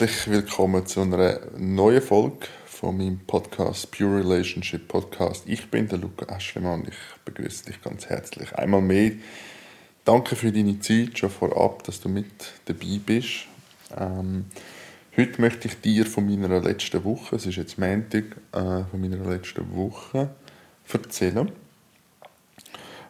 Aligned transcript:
herzlich 0.00 0.28
willkommen 0.28 0.84
zu 0.86 1.02
einer 1.02 1.38
neuen 1.56 2.02
Folge 2.02 2.48
von 2.66 2.96
meinem 2.96 3.20
Podcast 3.28 3.92
Pure 3.92 4.24
Relationship 4.24 4.88
Podcast. 4.88 5.44
Ich 5.46 5.70
bin 5.70 5.86
der 5.86 5.98
Luca 5.98 6.34
Aschlemann 6.34 6.80
und 6.80 6.88
ich 6.88 6.96
begrüße 7.24 7.66
dich 7.66 7.80
ganz 7.80 8.06
herzlich. 8.06 8.52
Einmal 8.56 8.80
mehr 8.80 9.12
danke 10.04 10.34
für 10.34 10.50
deine 10.50 10.80
Zeit 10.80 11.16
schon 11.16 11.30
vorab, 11.30 11.84
dass 11.84 12.00
du 12.00 12.08
mit 12.08 12.26
dabei 12.64 12.98
bist. 13.06 13.46
Ähm, 13.96 14.46
heute 15.16 15.40
möchte 15.40 15.68
ich 15.68 15.80
dir 15.80 16.04
von 16.06 16.26
meiner 16.26 16.60
letzten 16.60 17.04
Woche, 17.04 17.36
es 17.36 17.46
ist 17.46 17.54
jetzt 17.54 17.78
Montag, 17.78 18.24
äh, 18.50 18.82
von 18.90 19.00
meiner 19.00 19.24
letzten 19.24 19.76
Woche 19.76 20.30
erzählen, 20.92 21.52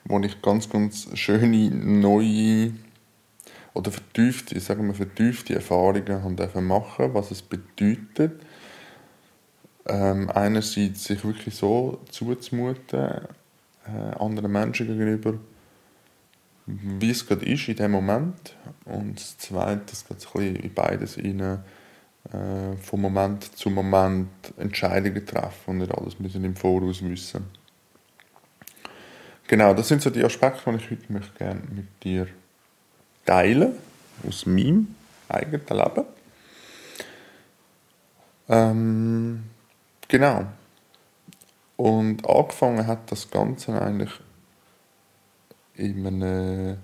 wo 0.05 0.21
ich 0.21 0.43
ganz, 0.43 0.69
ganz 0.69 1.09
schöne 1.15 1.71
neue 1.71 2.75
oder 3.75 3.91
vertiefte, 3.91 4.59
sagen 4.61 4.87
wir, 4.87 4.95
vertiefte 4.95 5.55
Erfahrungen 5.55 6.23
haben 6.23 6.37
dürfen 6.37 6.65
machen, 6.65 7.13
was 7.13 7.31
es 7.33 7.43
bedeutet, 7.43 8.41
ähm, 9.87 10.31
einerseits 10.31 11.05
sich 11.05 11.25
wirklich 11.25 11.55
so 11.57 12.01
zuzumuten, 12.11 13.21
äh, 13.87 14.17
anderen 14.19 14.51
Menschen 14.51 14.87
gegenüber, 14.87 15.35
wie 16.67 17.11
es 17.11 17.27
gerade 17.27 17.45
ist 17.45 17.69
in 17.69 17.77
dem 17.77 17.91
Moment 17.91 18.57
und 18.87 19.17
das 19.21 19.37
Zweite, 19.37 19.93
es 19.93 20.07
ein 20.09 20.17
bisschen 20.17 20.57
in 20.57 20.73
beides 20.73 21.19
rein, 21.19 21.41
äh, 22.33 22.77
von 22.81 23.01
Moment 23.01 23.57
zu 23.57 23.69
Moment 23.69 24.31
Entscheidungen 24.57 25.27
treffen 25.27 25.71
und 25.71 25.79
nicht 25.79 25.93
alles 25.93 26.19
müssen 26.19 26.45
im 26.45 26.57
Voraus 26.57 27.03
wissen. 27.03 27.45
Genau, 29.47 29.75
das 29.75 29.89
sind 29.89 30.01
so 30.01 30.09
die 30.09 30.25
Aspekte, 30.25 30.71
die 30.71 30.77
ich 30.77 30.91
heute 30.91 31.13
möchte 31.13 31.37
gerne 31.37 31.61
mit 31.71 32.03
dir 32.03 32.29
teilen 33.25 33.75
aus 34.27 34.47
meinem 34.47 34.95
eigenen 35.29 35.63
Leben. 35.69 36.05
Ähm, 38.49 39.45
genau. 40.09 40.45
Und 41.77 42.29
angefangen 42.29 42.87
hat 42.87 43.11
das 43.11 43.31
Ganze 43.31 43.81
eigentlich 43.81 44.11
in 45.75 46.07
einer, 46.07 46.77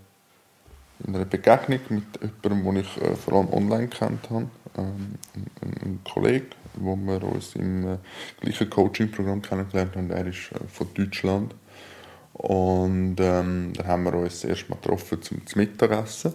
in 1.06 1.14
einer 1.14 1.24
Begegnung 1.24 1.80
mit 1.90 2.04
jemandem, 2.42 2.74
den 2.74 2.82
ich 2.82 2.96
äh, 3.00 3.14
vor 3.14 3.34
allem 3.34 3.52
online 3.52 3.88
kennt 3.88 4.28
habe. 4.30 4.50
Ähm, 4.76 5.14
ein, 5.34 5.74
ein 5.82 6.00
Kollege, 6.04 6.46
wo 6.74 6.96
wir 6.96 7.22
uns 7.22 7.54
im 7.54 7.86
äh, 7.86 7.96
gleichen 8.40 8.68
Coaching-Programm 8.68 9.42
kennengelernt 9.42 9.96
haben. 9.96 10.10
Er 10.10 10.26
ist 10.26 10.50
äh, 10.52 10.66
von 10.68 10.92
Deutschland. 10.94 11.54
Und 12.42 13.16
ähm, 13.20 13.74
dann 13.74 13.86
haben 13.86 14.04
wir 14.04 14.14
uns 14.14 14.44
erst 14.44 14.70
mal 14.70 14.76
getroffen 14.76 15.20
zum 15.20 15.42
Mittagessen. 15.56 16.32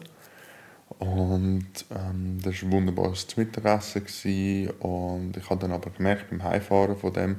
Und 0.99 1.65
ähm, 1.89 2.37
das 2.43 2.61
war 2.61 2.69
ein 2.69 2.71
wunderbares 2.71 3.35
Mittagessen. 3.35 4.69
Und 4.81 5.35
ich 5.35 5.49
habe 5.49 5.61
dann 5.61 5.71
aber 5.71 5.89
gemerkt, 5.89 6.29
beim 6.29 6.43
Heimfahren 6.43 6.95
von 6.95 7.11
dem, 7.11 7.37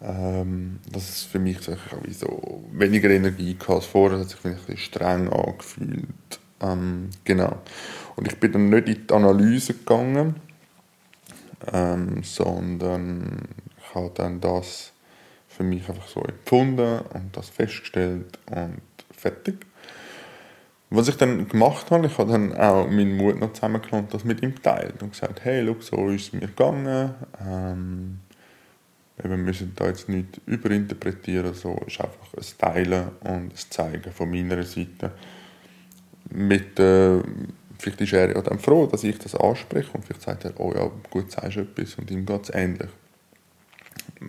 ähm, 0.00 0.78
dass 0.92 1.08
es 1.08 1.22
für 1.24 1.40
mich 1.40 1.58
so 1.60 2.62
weniger 2.70 3.10
Energie 3.10 3.56
hatte 3.58 3.72
als 3.72 3.86
vorher. 3.86 4.20
Es 4.20 4.26
hat 4.26 4.42
sich 4.42 4.44
ein 4.44 4.54
bisschen 4.54 4.76
streng 4.76 5.28
angefühlt. 5.28 6.06
Ähm, 6.60 7.10
genau. 7.24 7.58
Und 8.14 8.28
ich 8.28 8.38
bin 8.38 8.52
dann 8.52 8.70
nicht 8.70 8.86
in 8.86 9.06
die 9.08 9.12
Analyse 9.12 9.74
gegangen, 9.74 10.36
ähm, 11.72 12.22
sondern 12.22 13.40
ich 13.76 13.92
habe 13.92 14.12
dann 14.14 14.40
das 14.40 14.93
für 15.56 15.62
mich 15.62 15.88
einfach 15.88 16.08
so 16.08 16.20
empfunden 16.22 17.00
und 17.12 17.36
das 17.36 17.48
festgestellt 17.48 18.38
und 18.50 18.80
fertig. 19.16 19.66
Was 20.90 21.08
ich 21.08 21.16
dann 21.16 21.48
gemacht 21.48 21.90
habe, 21.90 22.06
ich 22.06 22.18
habe 22.18 22.32
dann 22.32 22.56
auch 22.56 22.86
meinen 22.86 23.16
Mut 23.16 23.38
noch 23.38 23.52
zusammengenommen 23.52 24.06
und 24.06 24.14
das 24.14 24.24
mit 24.24 24.42
ihm 24.42 24.54
geteilt 24.54 25.02
und 25.02 25.12
gesagt, 25.12 25.44
hey, 25.44 25.60
look, 25.60 25.82
so 25.82 26.08
ist 26.10 26.28
es 26.28 26.32
mir 26.32 26.46
gegangen. 26.46 27.14
Ähm, 27.40 28.20
wir 29.16 29.36
müssen 29.36 29.72
da 29.76 29.86
jetzt 29.86 30.08
nicht 30.08 30.40
überinterpretieren, 30.46 31.54
so 31.54 31.80
ist 31.86 32.00
einfach 32.00 32.34
ein 32.36 32.58
Teilen 32.58 33.08
und 33.20 33.30
ein 33.30 33.52
Zeigen 33.70 34.12
von 34.12 34.30
meiner 34.30 34.62
Seite. 34.64 35.12
Mit, 36.30 36.78
äh, 36.80 37.20
vielleicht 37.78 38.00
ist 38.00 38.12
er 38.12 38.34
ja 38.34 38.42
dann 38.42 38.58
froh, 38.58 38.86
dass 38.86 39.04
ich 39.04 39.18
das 39.18 39.34
anspreche 39.36 39.90
und 39.92 40.04
vielleicht 40.04 40.22
sagt 40.22 40.44
er, 40.44 40.58
oh 40.58 40.72
ja, 40.74 40.90
gut, 41.10 41.30
sagst 41.30 41.56
du 41.56 41.60
etwas 41.60 41.94
und 41.94 42.10
ihm 42.10 42.26
geht 42.26 42.42
es 42.42 42.50
ähnlich 42.50 42.90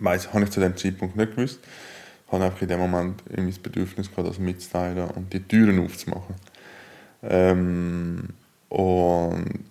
weiss, 0.00 0.32
habe 0.32 0.44
ich 0.44 0.50
zu 0.50 0.60
dem 0.60 0.76
Zeitpunkt 0.76 1.16
nicht 1.16 1.34
gewusst. 1.34 1.60
Ich 2.26 2.32
habe 2.32 2.44
einfach 2.44 2.62
in 2.62 2.68
dem 2.68 2.80
Moment 2.80 3.22
mein 3.34 3.54
Bedürfnis 3.62 4.10
gehabt, 4.10 4.28
das 4.28 4.38
mitzuteilen 4.38 5.10
und 5.10 5.32
die 5.32 5.40
Türen 5.40 5.84
aufzumachen. 5.84 6.34
Ähm, 7.22 8.28
und 8.68 9.66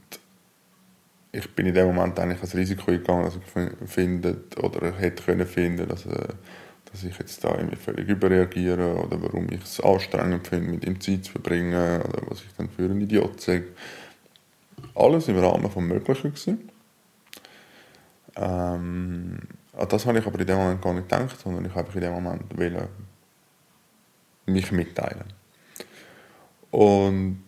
ich 1.32 1.50
bin 1.54 1.66
in 1.66 1.74
dem 1.74 1.88
Moment 1.88 2.18
eigentlich 2.20 2.42
als 2.42 2.56
Risiko 2.56 2.92
gegangen, 2.92 3.26
dass 3.26 3.36
ich 3.36 3.90
finde 3.90 4.38
oder 4.58 4.94
hätte 4.94 5.24
können 5.24 5.46
finden, 5.46 5.88
dass, 5.88 6.04
dass 6.04 7.04
ich 7.04 7.18
jetzt 7.20 7.44
da 7.44 7.56
irgendwie 7.56 7.76
völlig 7.76 8.08
überreagiere 8.08 8.96
oder 8.96 9.22
warum 9.22 9.52
ich 9.52 9.62
es 9.64 9.82
anstrengend 9.82 10.48
finde, 10.48 10.72
mit 10.72 10.86
ihm 10.86 11.00
Zeit 11.02 11.26
zu 11.26 11.34
verbringen 11.34 12.02
oder 12.02 12.22
was 12.30 12.40
ich 12.40 12.54
dann 12.58 12.70
für 12.70 12.84
ein 12.84 13.02
Idiot 13.02 13.42
sage. 13.42 13.66
Alles 14.94 15.28
im 15.28 15.38
Rahmen 15.38 15.64
des 15.64 15.76
Möglichen 15.76 16.34
gewesen. 16.34 16.70
Ähm, 18.38 19.40
an 19.78 19.88
das 19.90 20.06
habe 20.06 20.20
ich 20.20 20.26
aber 20.26 20.40
in 20.40 20.48
dem 20.48 20.58
Moment 20.58 20.82
gar 20.82 20.94
nicht 20.94 21.10
gedacht, 21.10 21.40
sondern 21.40 21.66
ich 21.66 21.76
habe 21.76 21.92
in 21.94 22.02
dem 22.02 22.14
Moment 22.14 22.58
wollen, 22.58 22.88
mich 24.46 24.72
mitteilen. 24.72 25.26
Und 26.72 27.44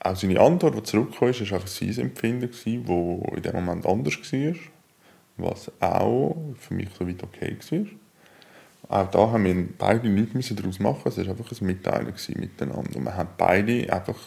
auch 0.00 0.16
seine 0.16 0.40
Antwort, 0.40 0.76
die 0.76 0.82
zurückkam, 0.82 1.28
war 1.28 1.28
einfach 1.28 1.66
sein 1.66 1.98
Empfinden, 1.98 2.50
das 2.50 2.66
in 2.66 2.84
dem 2.84 3.54
Moment 3.54 3.86
anders 3.86 4.32
war, 4.32 4.54
was 5.36 5.70
auch 5.80 6.36
für 6.58 6.74
mich 6.74 6.88
so 6.98 7.06
weit 7.06 7.22
okay 7.22 7.56
war. 7.70 7.86
Auch 8.88 9.10
da 9.10 9.30
haben 9.30 9.44
wir 9.44 9.68
beide 9.76 10.08
nichts 10.08 10.54
daraus 10.54 10.78
machen 10.78 11.02
Es 11.06 11.18
war 11.18 11.28
einfach 11.28 11.50
ein 11.50 11.66
Mitteilen 11.66 12.14
miteinander. 12.36 12.96
Und 12.96 13.04
wir 13.04 13.16
haben 13.16 13.30
beide 13.36 13.92
einfach 13.92 14.18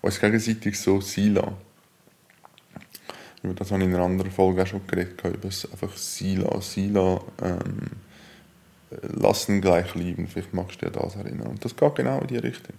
uns 0.00 0.18
gegenseitig 0.18 0.80
so 0.80 1.00
sein 1.00 1.34
lassen. 1.34 1.69
Über 3.42 3.54
das 3.54 3.70
habe 3.70 3.82
ich 3.82 3.88
in 3.88 3.94
einer 3.94 4.04
anderen 4.04 4.30
Folge 4.30 4.62
auch 4.62 4.66
schon 4.66 4.86
geredet, 4.86 5.22
über 5.24 5.38
das 5.38 5.70
einfach 5.70 5.96
Sila, 5.96 6.60
Sila, 6.60 7.20
ähm, 7.42 7.90
lassen 9.02 9.60
gleich 9.60 9.94
lieben. 9.94 10.26
Vielleicht 10.26 10.52
magst 10.52 10.82
du 10.82 10.86
dir 10.86 10.92
das 10.92 11.16
erinnern. 11.16 11.48
Und 11.48 11.64
das 11.64 11.74
geht 11.74 11.94
genau 11.94 12.20
in 12.20 12.26
die 12.26 12.36
Richtung. 12.36 12.74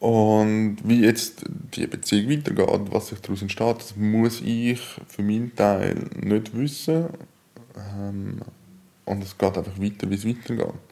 Und 0.00 0.78
wie 0.82 1.02
jetzt 1.02 1.44
die 1.74 1.86
Beziehung 1.86 2.30
weitergeht, 2.30 2.80
was 2.90 3.08
sich 3.08 3.20
daraus 3.20 3.42
entsteht, 3.42 3.76
das 3.76 3.96
muss 3.96 4.40
ich 4.40 4.80
für 5.06 5.22
meinen 5.22 5.54
Teil 5.54 5.94
nicht 6.16 6.56
wissen. 6.56 7.08
Ähm, 7.76 8.40
und 9.04 9.22
es 9.22 9.36
geht 9.36 9.58
einfach 9.58 9.78
weiter, 9.78 10.10
wie 10.10 10.14
es 10.14 10.26
weitergeht. 10.26 10.89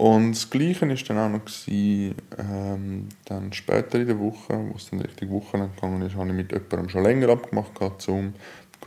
Und 0.00 0.32
das 0.32 0.48
Gleiche 0.48 0.88
war 0.88 0.96
dann 0.96 1.18
auch 1.18 1.28
noch, 1.28 1.44
gewesen, 1.44 2.14
ähm, 2.38 3.08
dann 3.26 3.52
später 3.52 4.00
in 4.00 4.06
der 4.06 4.18
Woche, 4.18 4.58
wo 4.70 4.74
es 4.74 4.88
dann 4.88 5.02
richtig 5.02 5.28
Wochenende 5.28 5.74
gegangen 5.74 6.00
ist, 6.00 6.16
habe 6.16 6.30
ich 6.30 6.34
mit 6.34 6.52
jemandem 6.52 6.88
schon 6.88 7.02
länger 7.02 7.28
abgemacht, 7.28 7.74
gehabt, 7.74 8.08
um 8.08 8.32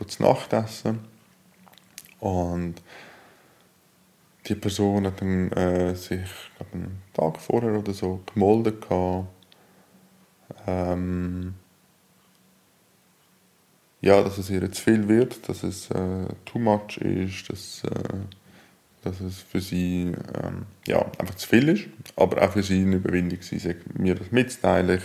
zu 0.08 0.22
Nachtessen. 0.24 0.98
Und 2.18 2.82
die 4.48 4.56
Person 4.56 5.06
hat 5.06 5.20
dann 5.20 5.52
äh, 5.52 5.94
sich 5.94 6.28
glaub, 6.56 6.74
einen 6.74 7.02
Tag 7.12 7.40
vorher 7.40 7.78
oder 7.78 7.92
so 7.92 8.20
gemolden. 8.34 8.80
Gehabt. 8.80 9.28
Ähm, 10.66 11.54
ja, 14.00 14.20
dass 14.20 14.38
es 14.38 14.50
ihr 14.50 14.68
zu 14.72 14.82
viel 14.82 15.06
wird, 15.06 15.48
dass 15.48 15.62
es 15.62 15.92
äh, 15.92 16.26
too 16.44 16.58
much 16.58 16.96
ist, 16.96 17.50
dass 17.50 17.84
äh, 17.84 18.18
dass 19.04 19.20
es 19.20 19.38
für 19.38 19.60
sie 19.60 20.12
ähm, 20.42 20.66
ja, 20.86 21.04
einfach 21.18 21.34
zu 21.34 21.48
viel 21.48 21.68
ist, 21.68 21.84
aber 22.16 22.42
auch 22.42 22.52
für 22.52 22.62
sie 22.62 22.82
eine 22.82 22.96
Überwindung 22.96 23.38
war, 23.38 23.74
mir 23.98 24.14
das 24.14 24.32
mitzuteilen. 24.32 25.00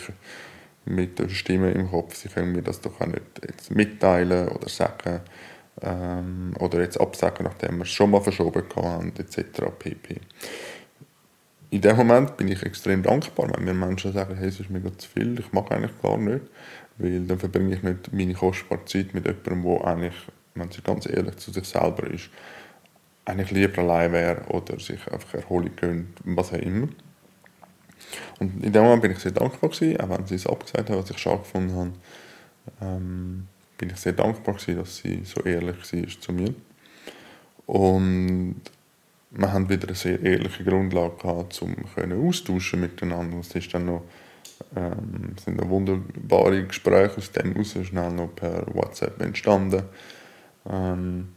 Mit 0.85 1.19
der 1.19 1.29
Stimme 1.29 1.71
im 1.71 1.91
Kopf, 1.91 2.15
sie 2.15 2.29
können 2.29 2.53
mir 2.53 2.63
das 2.63 2.81
doch 2.81 2.99
auch 2.99 3.05
nicht 3.05 3.21
jetzt 3.45 3.69
mitteilen 3.69 4.47
oder 4.47 4.69
sagen 4.69 5.19
ähm, 5.81 6.53
oder 6.59 6.81
jetzt 6.81 6.99
absagen, 6.99 7.43
nachdem 7.45 7.77
wir 7.77 7.83
es 7.83 7.89
schon 7.89 8.11
mal 8.11 8.21
verschoben 8.21 8.63
haben, 8.75 9.13
etc. 9.17 9.61
pp. 9.77 10.21
In 11.71 11.81
dem 11.81 11.95
Moment 11.97 12.37
bin 12.37 12.47
ich 12.47 12.63
extrem 12.63 13.03
dankbar, 13.03 13.51
wenn 13.53 13.65
mir 13.65 13.73
Menschen 13.73 14.13
sagen, 14.13 14.35
hey, 14.35 14.47
es 14.47 14.59
ist 14.59 14.71
mir 14.71 14.81
zu 14.97 15.07
viel, 15.07 15.39
ich 15.39 15.51
mache 15.51 15.75
eigentlich 15.75 16.01
gar 16.01 16.17
nicht, 16.17 16.45
weil 16.97 17.21
dann 17.21 17.37
verbringe 17.37 17.75
ich 17.75 17.83
nicht 17.83 18.11
meine 18.11 18.33
kostbare 18.33 18.85
Zeit 18.85 19.13
mit 19.13 19.27
jemandem, 19.27 19.63
der 19.63 19.85
eigentlich, 19.85 20.15
wenn 20.55 20.71
sie 20.71 20.81
ganz 20.81 21.07
ehrlich 21.07 21.37
zu 21.37 21.51
sich 21.51 21.65
selber 21.65 22.07
ist, 22.07 22.29
eigentlich 23.29 23.51
lieber 23.51 23.81
allein 23.81 24.11
wäre 24.11 24.41
oder 24.49 24.79
sich 24.79 24.99
einfach 25.11 25.33
erholen 25.35 25.75
könnte, 25.75 26.21
was 26.25 26.53
auch 26.53 26.57
immer. 26.57 26.87
Und 28.39 28.63
in 28.63 28.73
dem 28.73 28.83
Moment 28.83 29.01
bin 29.01 29.11
ich 29.11 29.19
sehr 29.19 29.31
dankbar 29.31 29.69
gewesen, 29.69 29.99
auch 29.99 30.09
wenn 30.09 30.25
sie 30.25 30.35
es 30.35 30.47
abgesagt 30.47 30.89
haben, 30.89 30.99
was 31.01 31.09
ich 31.09 31.17
schade 31.17 31.39
gefunden 31.39 31.75
habe, 31.75 31.91
ähm, 32.81 33.47
bin 33.77 33.89
ich 33.89 33.97
sehr 33.97 34.13
dankbar 34.13 34.55
gewesen, 34.55 34.77
dass 34.77 34.97
sie 34.97 35.21
so 35.23 35.41
ehrlich 35.41 35.77
war 35.77 36.21
zu 36.21 36.33
mir. 36.33 36.53
Und 37.65 38.61
wir 39.31 39.53
haben 39.53 39.69
wieder 39.69 39.87
eine 39.87 39.95
sehr 39.95 40.21
ehrliche 40.21 40.63
Grundlage 40.63 41.17
gehabt, 41.17 41.61
um 41.61 41.75
austauschen 42.27 42.81
miteinander. 42.81 43.39
Es 43.39 43.53
ist 43.55 43.73
dann 43.73 43.85
noch 43.85 44.03
Ähm, 44.75 45.35
sind 45.43 45.55
noch 45.57 45.69
wunderbare 45.69 46.65
Gespräche 46.67 47.17
aus 47.17 47.31
dem 47.31 47.53
raus, 47.55 47.77
schnell 47.81 48.11
noch 48.11 48.35
per 48.35 48.67
WhatsApp 48.75 49.21
entstanden. 49.21 49.83
Ähm, 50.69 51.29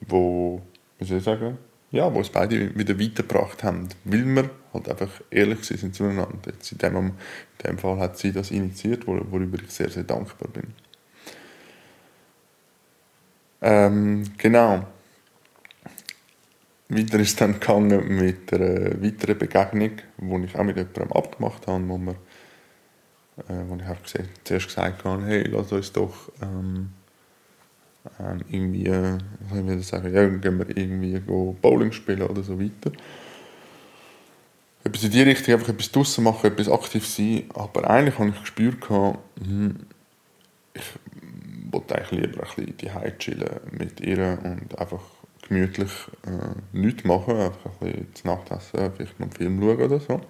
wo, 0.00 0.62
wie 0.98 1.04
soll 1.04 1.18
ich 1.18 1.24
sagen, 1.24 1.58
ja, 1.90 2.12
wo 2.12 2.20
es 2.20 2.30
beide 2.30 2.76
wieder 2.76 2.98
weitergebracht 2.98 3.64
haben, 3.64 3.88
weil 4.04 4.24
wir 4.24 4.50
halt 4.74 4.88
einfach 4.88 5.22
ehrlich 5.30 5.64
sind 5.64 5.94
zueinander. 5.94 6.52
Jetzt 6.52 6.72
in, 6.72 6.78
dem, 6.78 6.96
in 6.96 7.12
dem 7.64 7.78
Fall 7.78 7.98
hat 7.98 8.18
sie 8.18 8.32
das 8.32 8.50
initiiert, 8.50 9.06
worüber 9.06 9.58
ich 9.62 9.70
sehr, 9.70 9.88
sehr 9.88 10.04
dankbar 10.04 10.50
bin. 10.50 10.74
Ähm, 13.60 14.24
genau. 14.36 14.86
Weiter 16.90 17.18
ist 17.18 17.40
dann 17.40 17.54
gegangen 17.60 18.16
mit 18.16 18.52
einer 18.52 19.02
weiteren 19.02 19.38
Begegnung, 19.38 19.90
die 20.18 20.44
ich 20.44 20.56
auch 20.56 20.64
mit 20.64 20.76
jemandem 20.76 21.12
abgemacht 21.12 21.66
habe, 21.66 21.86
wo, 21.88 21.98
wir, 21.98 22.12
äh, 23.48 23.64
wo 23.66 23.76
ich 23.76 24.02
gesagt, 24.02 24.28
zuerst 24.44 24.68
gesagt 24.68 25.04
habe, 25.04 25.24
hey, 25.26 25.42
lass 25.42 25.72
uns 25.72 25.92
doch 25.92 26.30
ähm, 26.40 26.90
ähm, 28.20 28.40
irgendwie, 28.48 28.86
äh, 28.86 29.18
soll 29.52 29.78
ich 29.78 29.86
sagen, 29.86 30.12
ja, 30.14 30.26
gehen 30.26 30.58
wir 30.58 30.76
irgendwie 30.76 31.18
Bowling 31.18 31.92
spielen 31.92 32.22
oder 32.22 32.42
so 32.42 32.58
weiter. 32.60 32.92
Etwas 34.84 35.04
in 35.04 35.10
die 35.10 35.22
Richtung, 35.22 35.54
einfach 35.54 35.68
etwas 35.68 35.90
draussen 35.90 36.24
machen, 36.24 36.46
etwas 36.46 36.68
aktiv 36.68 37.06
sein, 37.06 37.44
aber 37.54 37.88
eigentlich 37.90 38.18
habe 38.18 38.30
ich 38.30 38.40
gespürt, 38.40 38.88
hm, 38.88 39.76
ich 40.74 40.84
wollte 41.70 41.96
eigentlich 41.96 42.20
lieber 42.20 42.42
ein 42.42 42.54
bisschen 42.54 42.76
die 42.76 42.92
Hause 42.92 43.18
chillen 43.18 43.60
mit 43.72 44.00
ihr 44.00 44.38
und 44.42 44.78
einfach 44.78 45.02
gemütlich 45.46 45.90
äh, 46.26 46.76
nichts 46.78 47.04
machen, 47.04 47.36
einfach 47.36 47.70
ein 47.80 47.92
bisschen 47.92 48.14
zu 48.14 48.26
Nacht 48.26 48.50
essen, 48.50 48.92
vielleicht 48.96 49.20
noch 49.20 49.26
einen 49.26 49.32
Film 49.32 49.60
schauen 49.60 49.82
oder 49.82 50.00
so. 50.00 50.20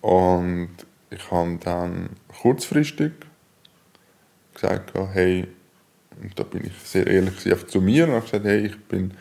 Und 0.00 0.70
ich 1.10 1.30
habe 1.30 1.58
dann 1.62 2.10
kurzfristig 2.40 3.12
gesagt, 4.54 4.92
hey, 5.12 5.46
und 6.20 6.38
da 6.38 6.42
bin 6.42 6.64
ich 6.64 6.72
sehr 6.84 7.06
ehrlich 7.06 7.34
zu 7.66 7.80
mir 7.80 8.04
und 8.04 8.12
habe 8.12 8.24
gesagt, 8.24 8.44
hey, 8.44 8.66
ich 8.66 8.78
bin 8.84 9.12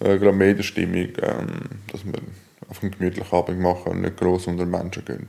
äh, 0.00 0.18
gerade 0.18 0.32
mehr 0.32 0.54
der 0.54 0.62
Stimmung, 0.62 1.08
ähm, 1.22 1.48
dass 1.90 2.04
wir 2.04 2.14
auf 2.68 2.82
einen 2.82 2.92
gemütlichen 2.92 3.36
Abend 3.36 3.60
machen 3.60 3.92
und 3.92 4.00
nicht 4.02 4.16
gross 4.16 4.46
unter 4.46 4.66
Menschen 4.66 5.04
gehen. 5.04 5.28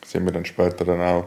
Das 0.00 0.12
sind 0.12 0.24
wir 0.24 0.32
dann 0.32 0.44
später 0.44 0.84
dann 0.84 1.00
auch 1.00 1.26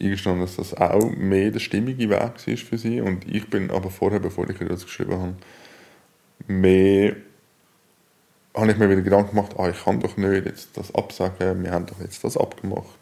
eingestanden, 0.00 0.42
dass 0.42 0.56
das 0.56 0.74
auch 0.74 1.10
mehr 1.16 1.50
der 1.50 1.60
stimmige 1.60 2.08
Weg 2.08 2.20
war 2.20 2.32
für 2.36 2.78
sie. 2.78 3.00
Und 3.00 3.26
ich 3.28 3.48
bin 3.48 3.70
aber 3.70 3.90
vorher, 3.90 4.20
bevor 4.20 4.48
ich 4.48 4.58
das 4.58 4.84
geschrieben 4.84 5.12
habe, 5.12 5.34
mehr 6.46 7.16
habe 8.54 8.72
ich 8.72 8.78
mir 8.78 8.90
wieder 8.90 9.02
Gedanken 9.02 9.36
gemacht, 9.36 9.54
ah, 9.58 9.68
ich 9.68 9.84
kann 9.84 10.00
doch 10.00 10.16
nicht 10.16 10.44
jetzt 10.46 10.76
das 10.76 10.94
absagen, 10.94 11.62
wir 11.62 11.70
haben 11.70 11.86
doch 11.86 12.00
jetzt 12.00 12.24
das 12.24 12.36
abgemacht. 12.36 12.98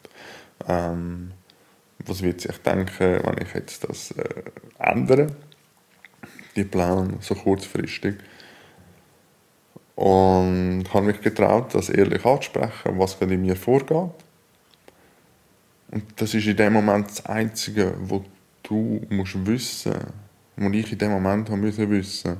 Ähm, 0.67 1.31
was 2.05 2.21
wird 2.21 2.41
sich 2.41 2.57
denken, 2.59 3.19
wenn 3.23 3.45
ich 3.45 3.53
jetzt 3.53 3.87
das 3.87 4.11
äh, 4.11 4.43
ändere, 4.79 5.27
die 6.55 6.63
Plan 6.63 7.17
so 7.21 7.35
kurzfristig. 7.35 8.15
Und 9.95 10.85
habe 10.93 11.07
mich 11.07 11.19
getraut, 11.19 11.75
das 11.75 11.89
ehrlich 11.89 12.25
anzusprechen, 12.25 12.97
was 12.97 13.19
gerade 13.19 13.33
in 13.33 13.41
mir 13.41 13.55
vorgeht. 13.55 14.11
Und 15.91 16.03
das 16.15 16.33
ist 16.33 16.47
in 16.47 16.55
dem 16.55 16.73
Moment 16.73 17.09
das 17.09 17.25
Einzige, 17.25 17.93
was 17.99 18.21
du 18.63 19.05
musst 19.09 19.45
wissen 19.45 19.91
musst, 19.91 20.13
was 20.55 20.73
ich 20.73 20.91
in 20.91 20.97
dem 20.97 21.11
Moment 21.11 21.49
haben 21.49 21.61
müssen 21.61 21.89
wissen. 21.89 22.37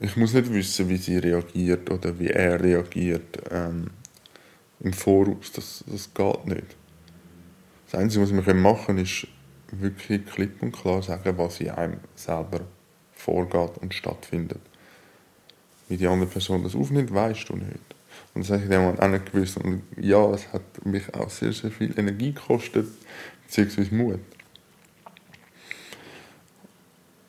Ich 0.00 0.16
muss 0.16 0.34
nicht 0.34 0.52
wissen, 0.52 0.88
wie 0.88 0.96
sie 0.96 1.18
reagiert 1.18 1.90
oder 1.90 2.18
wie 2.18 2.28
er 2.28 2.62
reagiert 2.62 3.38
ähm, 3.50 3.90
im 4.80 4.92
Voraus. 4.92 5.52
Das, 5.52 5.84
das 5.86 6.12
geht 6.12 6.46
nicht. 6.46 6.76
Das 7.86 8.00
Einzige, 8.00 8.22
was 8.22 8.46
wir 8.46 8.54
machen 8.54 8.86
können, 8.86 8.98
ist 8.98 9.26
wirklich 9.70 10.26
klipp 10.26 10.62
und 10.62 10.72
klar 10.72 11.02
sagen, 11.02 11.36
was 11.38 11.60
in 11.60 11.70
einem 11.70 12.00
selber 12.14 12.60
vorgeht 13.12 13.78
und 13.80 13.94
stattfindet. 13.94 14.60
Wie 15.88 15.96
die 15.96 16.06
andere 16.06 16.28
Person 16.28 16.62
das 16.62 16.74
aufnimmt, 16.74 17.12
weißt 17.14 17.48
du 17.48 17.56
nicht. 17.56 17.94
Und 18.34 18.44
das 18.44 18.50
habe 18.50 18.62
ich 18.64 18.68
dann 18.68 18.98
auch 18.98 19.08
nicht 19.08 19.32
gewusst. 19.32 19.56
Und 19.58 19.82
ja, 19.96 20.30
es 20.30 20.52
hat 20.52 20.84
mich 20.84 21.14
auch 21.14 21.30
sehr, 21.30 21.52
sehr 21.52 21.70
viel 21.70 21.96
Energie 21.98 22.32
gekostet, 22.32 22.88
beziehungsweise 23.44 23.94
Mut. 23.94 24.20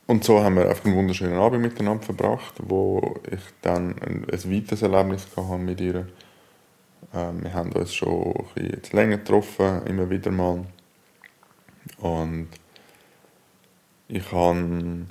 Und 0.07 0.24
so 0.24 0.42
haben 0.42 0.56
wir 0.56 0.69
einfach 0.69 0.86
einen 0.86 0.95
wunderschönen 0.95 1.38
Abend 1.38 1.62
miteinander 1.62 2.04
verbracht, 2.04 2.56
wo 2.63 3.19
ich 3.30 3.42
dann 3.62 4.00
ein, 4.00 4.25
ein 4.31 4.51
weiteres 4.51 4.81
Erlebnis 4.81 5.27
hatte 5.36 5.57
mit 5.57 5.81
ihr 5.81 6.07
ähm, 7.18 7.44
wir 7.44 7.54
haben 7.54 7.72
uns 7.72 7.94
schon 7.94 8.34
ein 8.56 8.72
bisschen 8.72 8.98
länger 8.98 9.18
getroffen, 9.18 9.86
immer 9.88 10.10
wieder 10.10 10.31
mal. 10.31 10.66
Und 11.98 12.50
ich 14.08 14.31
habe, 14.31 15.06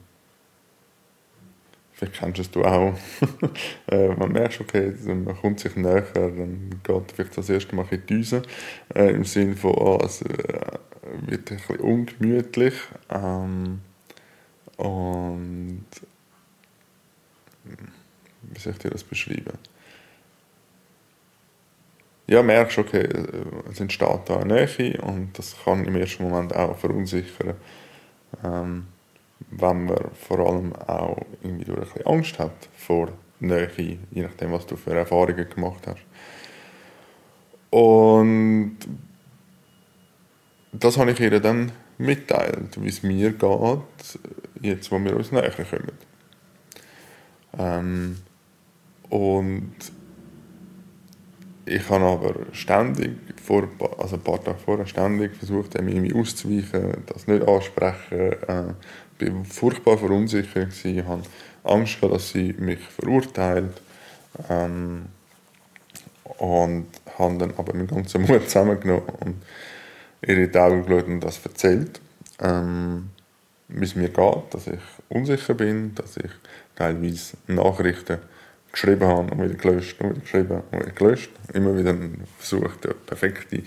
vielleicht 1.93 2.15
kennst 2.15 2.55
du 2.55 2.61
es 2.61 2.67
auch, 2.67 2.95
äh, 3.89 4.09
man 4.09 4.33
merkt, 4.33 4.61
okay, 4.61 4.93
man 5.07 5.37
kommt 5.37 5.61
sich 5.61 5.75
näher, 5.77 6.07
dann 6.15 6.81
geht 6.83 7.13
vielleicht 7.13 7.37
das 7.37 7.51
erste 7.51 7.75
Mal 7.75 7.87
in 7.91 8.01
die 8.01 8.07
Düse, 8.07 8.43
äh, 8.95 9.11
im 9.11 9.25
Sinne 9.25 9.57
von, 9.57 9.73
oh, 9.73 9.99
es 10.05 10.23
äh, 10.23 10.29
wird 11.27 11.51
ein 11.51 11.57
bisschen 11.57 11.81
ungemütlich. 11.81 12.75
Ähm, 13.11 13.81
und 14.77 15.87
wie 18.43 18.61
soll 18.61 18.73
ich 18.75 18.79
dir 18.79 18.91
das 18.91 19.03
beschreiben? 19.03 19.59
Ja, 22.27 22.43
merkst, 22.43 22.79
okay, 22.79 23.03
äh, 23.03 23.45
es 23.71 23.81
entsteht 23.81 24.21
da 24.27 24.39
eine 24.39 24.67
Nähe 24.67 25.01
und 25.03 25.39
das 25.39 25.57
kann 25.65 25.85
im 25.85 25.97
ersten 25.97 26.25
Moment 26.25 26.55
auch 26.55 26.77
verunsichern, 26.77 27.55
ähm, 28.45 28.87
wenn 29.51 29.85
man 29.85 30.11
vor 30.15 30.39
allem 30.41 30.75
auch 30.75 31.19
irgendwie 31.43 31.65
durch 31.65 31.79
ein 31.79 31.85
bisschen 31.85 32.07
Angst 32.07 32.39
hat 32.39 32.69
vor 32.77 33.09
Nähe, 33.39 33.99
je 34.11 34.23
nachdem, 34.23 34.53
was 34.53 34.67
du 34.67 34.77
für 34.77 34.95
Erfahrungen 34.95 35.49
gemacht 35.49 35.87
hast. 35.87 36.03
Und 37.71 38.79
das 40.73 40.99
habe 40.99 41.11
ich 41.11 41.21
ihr 41.21 41.41
dann 41.41 41.73
mitteilt, 41.99 42.83
wie 42.83 42.89
es 42.89 43.03
mir 43.03 43.33
geht, 43.33 44.19
jetzt, 44.63 44.91
wo 44.91 44.99
wir 44.99 45.17
uns 45.17 45.33
näher 45.33 45.51
kommen. 45.51 45.93
Ähm, 47.59 48.17
und 49.09 49.75
ich 51.67 51.91
habe 51.91 52.05
aber 52.05 52.35
ständig, 52.53 53.11
vor, 53.43 53.69
also 53.99 54.17
ein 54.17 54.23
paar 54.23 54.43
Tage 54.43 54.59
vorher, 54.65 54.87
ständig 54.87 55.37
versucht, 55.37 55.75
irgendwie 55.75 56.15
auszuweichen, 56.15 57.03
das 57.07 57.27
nicht 57.27 57.47
ansprechen. 57.47 58.37
Ich 59.19 59.27
äh, 59.27 59.35
war 59.35 59.45
furchtbar 59.45 59.99
verunsichert, 59.99 60.73
ich 60.85 61.05
hatte 61.05 61.29
Angst, 61.65 61.99
dass 62.03 62.31
sie 62.31 62.55
mich 62.59 62.79
verurteilt. 62.79 63.83
Ähm, 64.49 65.07
und 66.39 66.87
habe 67.19 67.39
dann 67.39 67.55
aber 67.57 67.75
meinen 67.75 67.87
ganzen 67.87 68.23
Mut 68.23 68.45
zusammengenommen 68.45 69.09
und 69.21 69.43
ihr 70.27 70.39
in 70.39 70.53
die 70.53 70.59
Augen 70.59 70.85
geschaut 70.85 71.07
und 71.07 71.21
das 71.21 71.45
erzählt. 71.45 72.01
Ähm, 72.41 73.11
wie 73.69 73.85
es 73.85 73.97
mir 73.97 74.09
geht, 74.09 74.43
dass 74.55 74.67
ich 74.67 74.81
unsicher 75.09 75.55
bin, 75.55 75.95
dass 75.95 76.17
ich 76.17 76.31
teilweise 76.77 77.37
Nachrichten 77.47 78.19
geschrieben 78.77 79.07
habe 79.07 79.33
und 79.33 79.43
wieder 79.43 79.55
gelöscht 79.55 80.01
und 80.01 80.11
wieder 80.11 80.21
geschrieben 80.21 80.63
und 80.71 80.81
wieder 80.81 80.93
gelöscht. 80.93 81.31
Immer 81.55 81.77
wieder 81.79 81.97
versucht, 82.39 82.85
den 82.85 82.95
perfekten 83.07 83.67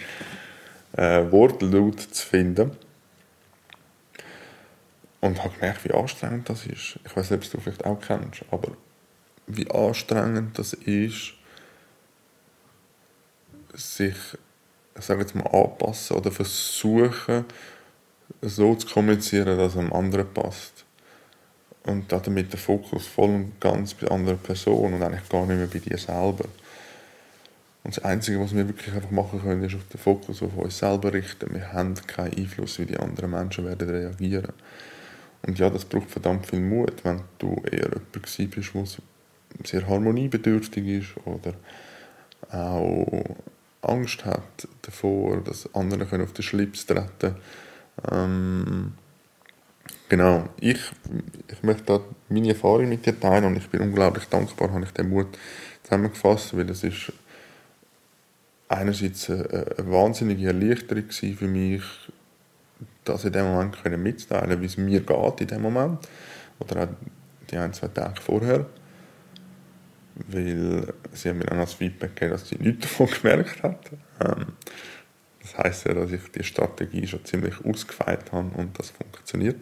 äh, 0.95 1.31
Wortlaut 1.31 1.99
zu 1.99 2.27
finden. 2.27 2.71
Und 5.21 5.43
habe 5.43 5.53
gemerkt, 5.55 5.83
wie 5.83 5.93
anstrengend 5.93 6.47
das 6.47 6.65
ist. 6.65 6.99
Ich 7.03 7.15
weiß 7.15 7.31
nicht, 7.31 7.43
ob 7.43 7.51
du 7.51 7.59
vielleicht 7.59 7.85
auch 7.85 7.99
kennst, 7.99 8.45
aber 8.51 8.71
wie 9.47 9.69
anstrengend 9.69 10.57
das 10.57 10.73
ist, 10.73 11.33
sich, 13.73 14.15
sage 14.95 15.21
jetzt 15.21 15.35
mal, 15.35 15.47
anpassen 15.47 16.17
oder 16.17 16.31
versuchen, 16.31 17.45
so 18.41 18.75
zu 18.75 18.87
kommunizieren, 18.87 19.57
dass 19.57 19.73
es 19.73 19.77
einem 19.77 19.91
anderen 19.91 20.31
passt 20.33 20.85
und 21.89 22.12
damit 22.12 22.51
der 22.51 22.60
Fokus 22.60 23.08
voll 23.08 23.29
und 23.29 23.60
ganz 23.60 23.93
bei 23.93 24.08
anderen 24.08 24.39
Personen 24.39 24.96
und 24.96 25.03
eigentlich 25.03 25.27
gar 25.29 25.46
nicht 25.46 25.58
mehr 25.58 25.67
bei 25.67 25.79
dir 25.79 25.98
selber. 25.98 26.46
Und 27.84 27.98
das 27.98 28.03
Einzige, 28.03 28.39
was 28.39 28.53
wir 28.53 28.67
wirklich 28.67 28.93
einfach 28.93 29.12
machen 29.12 29.41
können, 29.41 29.63
ist 29.63 29.75
auf 29.75 29.88
den 29.91 30.00
Fokus 30.00 30.43
auf 30.43 30.55
uns 30.55 30.77
selber 30.77 31.13
richten. 31.13 31.53
Wir 31.53 31.74
haben 31.74 31.96
keinen 31.96 32.38
Einfluss, 32.38 32.79
wie 32.79 32.86
die 32.86 32.98
anderen 32.98 33.31
Menschen 33.31 33.65
werden 33.65 33.89
reagieren. 33.89 34.53
Und 35.41 35.58
ja, 35.58 35.69
das 35.69 35.86
braucht 35.86 36.12
verdammt 36.12 36.46
viel 36.46 36.60
Mut, 36.60 37.03
wenn 37.03 37.22
du 37.39 37.62
eher 37.72 37.89
jemand 37.89 38.12
bist, 38.12 38.67
der 38.74 39.65
sehr 39.65 39.88
harmoniebedürftig 39.88 40.86
ist 40.86 41.15
oder 41.25 41.53
auch 42.51 43.24
Angst 43.81 44.25
hat 44.25 44.67
davor, 44.81 45.41
dass 45.41 45.74
andere 45.74 46.24
auf 46.24 46.34
den 46.34 46.43
Schlips 46.43 46.86
treten 46.86 47.08
können. 47.19 47.36
Ähm, 48.12 48.93
Genau, 50.09 50.49
ich, 50.59 50.79
ich 51.47 51.61
möchte 51.61 51.83
da 51.83 51.99
meine 52.29 52.49
Erfahrung 52.49 52.89
mit 52.89 53.05
dir 53.05 53.17
teilen 53.19 53.45
und 53.45 53.57
ich 53.57 53.69
bin 53.69 53.81
unglaublich 53.81 54.25
dankbar, 54.25 54.71
habe 54.73 54.83
ich 54.83 54.91
den 54.91 55.07
Mut 55.07 55.37
zusammengefasst, 55.83 56.57
weil 56.57 56.67
es 56.71 56.83
ist 56.83 57.13
einerseits 58.67 59.29
eine, 59.29 59.67
wahnsinnige 59.77 60.47
Erleichterung 60.47 61.11
für 61.11 61.47
mich, 61.47 61.83
das 63.03 63.25
in 63.25 63.33
dem 63.33 63.45
Moment 63.45 63.83
können 63.83 64.01
mitzuteilen, 64.01 64.59
wie 64.61 64.65
es 64.65 64.77
mir 64.77 65.01
geht 65.01 65.41
in 65.41 65.47
dem 65.47 65.61
Moment. 65.61 65.99
Oder 66.59 66.83
auch 66.83 66.87
die 67.49 67.57
ein, 67.57 67.73
zwei 67.73 67.87
Tage 67.89 68.19
vorher. 68.19 68.65
Weil 70.27 70.91
sie 71.13 71.29
haben 71.29 71.37
mir 71.37 71.45
dann 71.45 71.59
als 71.59 71.73
Feedback 71.73 72.15
gegeben, 72.15 72.31
dass 72.31 72.49
sie 72.49 72.55
nichts 72.55 72.81
davon 72.81 73.07
gemerkt 73.21 73.63
hat. 73.63 73.79
Ähm, 74.25 74.47
heisst 75.63 75.85
ja, 75.85 75.93
dass 75.93 76.11
ich 76.11 76.21
die 76.31 76.43
Strategie 76.43 77.07
schon 77.07 77.23
ziemlich 77.25 77.63
ausgefeilt 77.63 78.31
habe 78.31 78.49
und 78.55 78.77
das 78.77 78.91
funktioniert. 78.91 79.57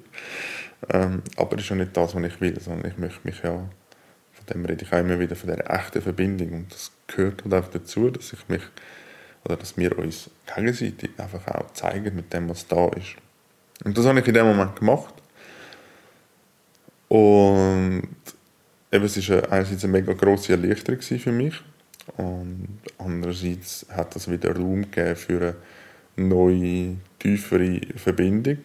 Ähm, 0.90 1.24
aber 1.36 1.56
das 1.56 1.66
ist 1.66 1.70
ja 1.70 1.76
nicht 1.76 1.96
das, 1.96 2.16
was 2.16 2.24
ich 2.24 2.42
will, 2.42 2.60
sondern 2.60 2.92
ich 2.92 2.98
möchte 2.98 3.20
mich 3.24 3.42
ja, 3.44 3.52
von 3.52 4.46
dem 4.54 4.66
rede 4.66 4.86
ich 4.86 4.94
auch 4.94 5.00
immer 5.00 5.20
wieder, 5.20 5.36
von 5.36 5.50
dieser 5.50 5.70
echten 5.70 6.02
Verbindung. 6.02 6.54
Und 6.54 6.74
das 6.74 6.92
gehört 7.08 7.44
halt 7.44 7.54
auch 7.54 7.70
dazu, 7.70 8.10
dass 8.10 8.34
ich 8.34 8.48
mich, 8.48 8.62
oder 9.44 9.58
dass 9.58 9.78
wir 9.78 9.98
uns 9.98 10.30
gegenseitig 10.56 11.12
einfach 11.18 11.48
auch 11.48 11.74
zeigen 11.74 12.16
mit 12.16 12.32
dem, 12.34 12.50
was 12.50 12.68
da 12.68 12.90
ist. 12.90 13.16
Und 13.84 13.98
das 13.98 14.06
habe 14.06 14.20
ich 14.20 14.28
in 14.28 14.34
dem 14.34 14.46
Moment 14.46 14.76
gemacht. 14.76 15.14
Und 17.10 18.10
eben, 18.92 19.06
es 19.06 19.30
war 19.30 19.52
einerseits 19.52 19.84
eine 19.84 19.94
mega 19.94 20.14
grosse 20.14 20.54
Erleichterung 20.54 21.02
für 21.02 21.32
mich 21.32 21.62
und 22.16 22.80
andererseits 22.98 23.86
hat 23.90 24.16
das 24.16 24.30
wieder 24.30 24.56
Raum 24.56 24.84
gegeben 24.84 25.16
für 25.16 25.42
eine 25.42 25.56
neue, 26.18 26.98
tiefere 27.20 27.80
Verbindung, 27.96 28.58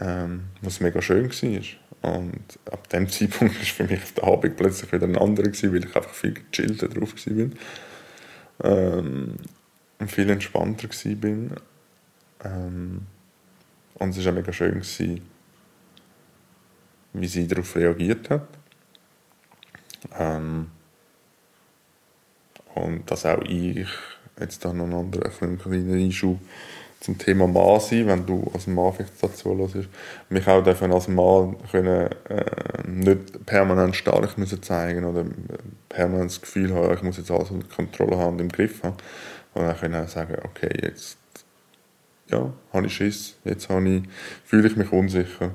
ähm, 0.00 0.44
was 0.60 0.80
mega 0.80 1.00
schön 1.00 1.30
war. 1.30 1.62
Und 2.00 2.58
ab 2.70 2.88
dem 2.88 3.08
Zeitpunkt 3.10 3.56
war 3.56 3.64
für 3.64 3.84
mich 3.84 4.14
der 4.14 4.24
Abend 4.24 4.56
plötzlich 4.56 4.92
wieder 4.92 5.06
ein 5.06 5.16
anderer, 5.16 5.48
gewesen, 5.48 5.72
weil 5.72 5.84
ich 5.84 5.96
einfach 5.96 6.14
viel 6.14 6.34
gechillter 6.34 6.88
drauf 6.88 7.14
war. 7.26 7.50
Ähm, 8.64 9.36
und 9.98 10.10
viel 10.10 10.30
entspannter 10.30 10.88
war. 10.88 11.60
Ähm, 12.44 13.06
und 13.94 14.16
es 14.16 14.24
war 14.24 14.32
auch 14.32 14.36
mega 14.36 14.52
schön, 14.52 14.74
gewesen, 14.74 15.22
wie 17.12 17.26
sie 17.26 17.48
darauf 17.48 17.74
reagiert 17.74 18.30
hat. 18.30 18.48
Ähm, 20.16 20.70
und 22.74 23.10
dass 23.10 23.26
auch 23.26 23.42
ich, 23.42 23.88
jetzt 24.40 24.64
da 24.64 24.72
noch 24.72 24.84
einen 24.84 24.94
anderen 24.94 25.30
einen 25.40 25.58
kleinen 25.58 25.94
Einschub 25.94 26.38
zum 27.00 27.16
Thema 27.16 27.46
Mann 27.46 27.80
sein, 27.80 28.06
wenn 28.08 28.26
du 28.26 28.50
als 28.52 28.66
Mann 28.66 28.92
vielleicht 28.92 29.22
dazu 29.22 29.56
hörst, 29.56 29.88
mich 30.28 30.48
auch 30.48 30.62
dürfen 30.62 30.92
als 30.92 31.06
Mann 31.08 31.56
können, 31.70 32.10
äh, 32.28 32.88
nicht 32.88 33.46
permanent 33.46 33.94
stark 33.94 34.36
müssen 34.36 34.62
zeigen 34.62 35.04
oder 35.04 35.24
permanent 35.88 36.30
das 36.30 36.40
Gefühl 36.40 36.74
haben, 36.74 36.94
ich 36.94 37.02
muss 37.02 37.18
jetzt 37.18 37.30
alles 37.30 37.50
unter 37.50 37.68
Kontrolle 37.68 38.18
haben 38.18 38.34
und 38.34 38.40
im 38.40 38.48
Griff 38.48 38.82
haben. 38.82 38.96
Und 39.54 39.62
dann 39.62 39.76
können 39.76 39.94
auch 39.94 40.08
sagen, 40.08 40.36
okay, 40.44 40.70
jetzt 40.82 41.18
ja, 42.30 42.52
habe 42.72 42.86
ich 42.86 42.94
Schiss, 42.94 43.36
jetzt 43.44 43.68
habe 43.68 43.88
ich, 43.88 44.02
fühle 44.44 44.68
ich 44.68 44.76
mich 44.76 44.92
unsicher. 44.92 45.52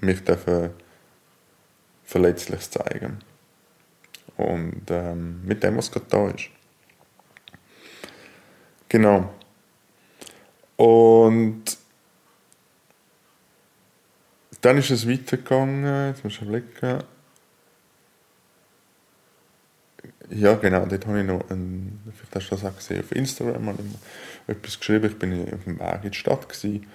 Mich 0.00 0.24
dürfen 0.24 0.70
verletzlich 2.04 2.70
zeigen. 2.70 3.18
Und 4.36 4.82
ähm, 4.88 5.40
mit 5.44 5.62
dem, 5.62 5.76
was 5.76 5.90
gerade 5.90 6.06
da 6.08 6.28
ist. 6.30 6.48
Genau. 8.90 9.32
Und 10.76 11.62
dann 14.60 14.76
ist 14.76 14.90
es 14.90 15.08
weitergegangen, 15.08 16.08
jetzt 16.08 16.24
muss 16.24 16.34
ich 16.34 16.42
überlegen. 16.42 17.04
Ja, 20.30 20.54
genau, 20.54 20.86
dort 20.86 21.06
habe 21.06 21.20
ich 21.20 21.26
noch, 21.26 21.48
einen, 21.50 22.00
vielleicht 22.14 22.34
hast 22.34 22.50
du 22.50 22.56
das 22.56 22.64
auch 22.64 22.76
gesehen, 22.76 23.00
auf 23.00 23.12
Instagram 23.12 23.66
habe 23.68 23.78
ich 23.82 24.54
etwas 24.54 24.78
geschrieben. 24.78 25.06
Ich 25.06 25.18
bin 25.18 25.54
auf 25.54 25.64
dem 25.64 25.78
Weg 25.78 26.04
in 26.04 26.10
die 26.10 26.18
Stadt 26.18 26.48
gewesen, 26.48 26.86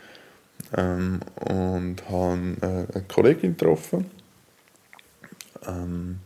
ähm, 0.76 1.22
und 1.36 2.10
habe 2.10 2.58
äh, 2.62 2.94
eine 2.94 3.06
Kollegin 3.08 3.56
getroffen. 3.56 4.12
Ähm, 5.66 6.20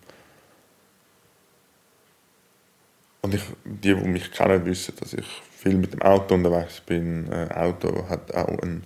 und 3.30 3.36
ich, 3.36 3.44
die, 3.64 3.94
die 3.94 4.08
mich 4.08 4.32
kennen, 4.32 4.66
wissen, 4.66 4.96
dass 5.00 5.14
ich 5.14 5.26
viel 5.56 5.76
mit 5.76 5.94
dem 5.94 6.02
Auto 6.02 6.34
unterwegs 6.34 6.82
bin. 6.82 7.32
Ein 7.32 7.52
Auto 7.52 8.10
hat 8.10 8.34
auch 8.34 8.58
eine 8.60 8.82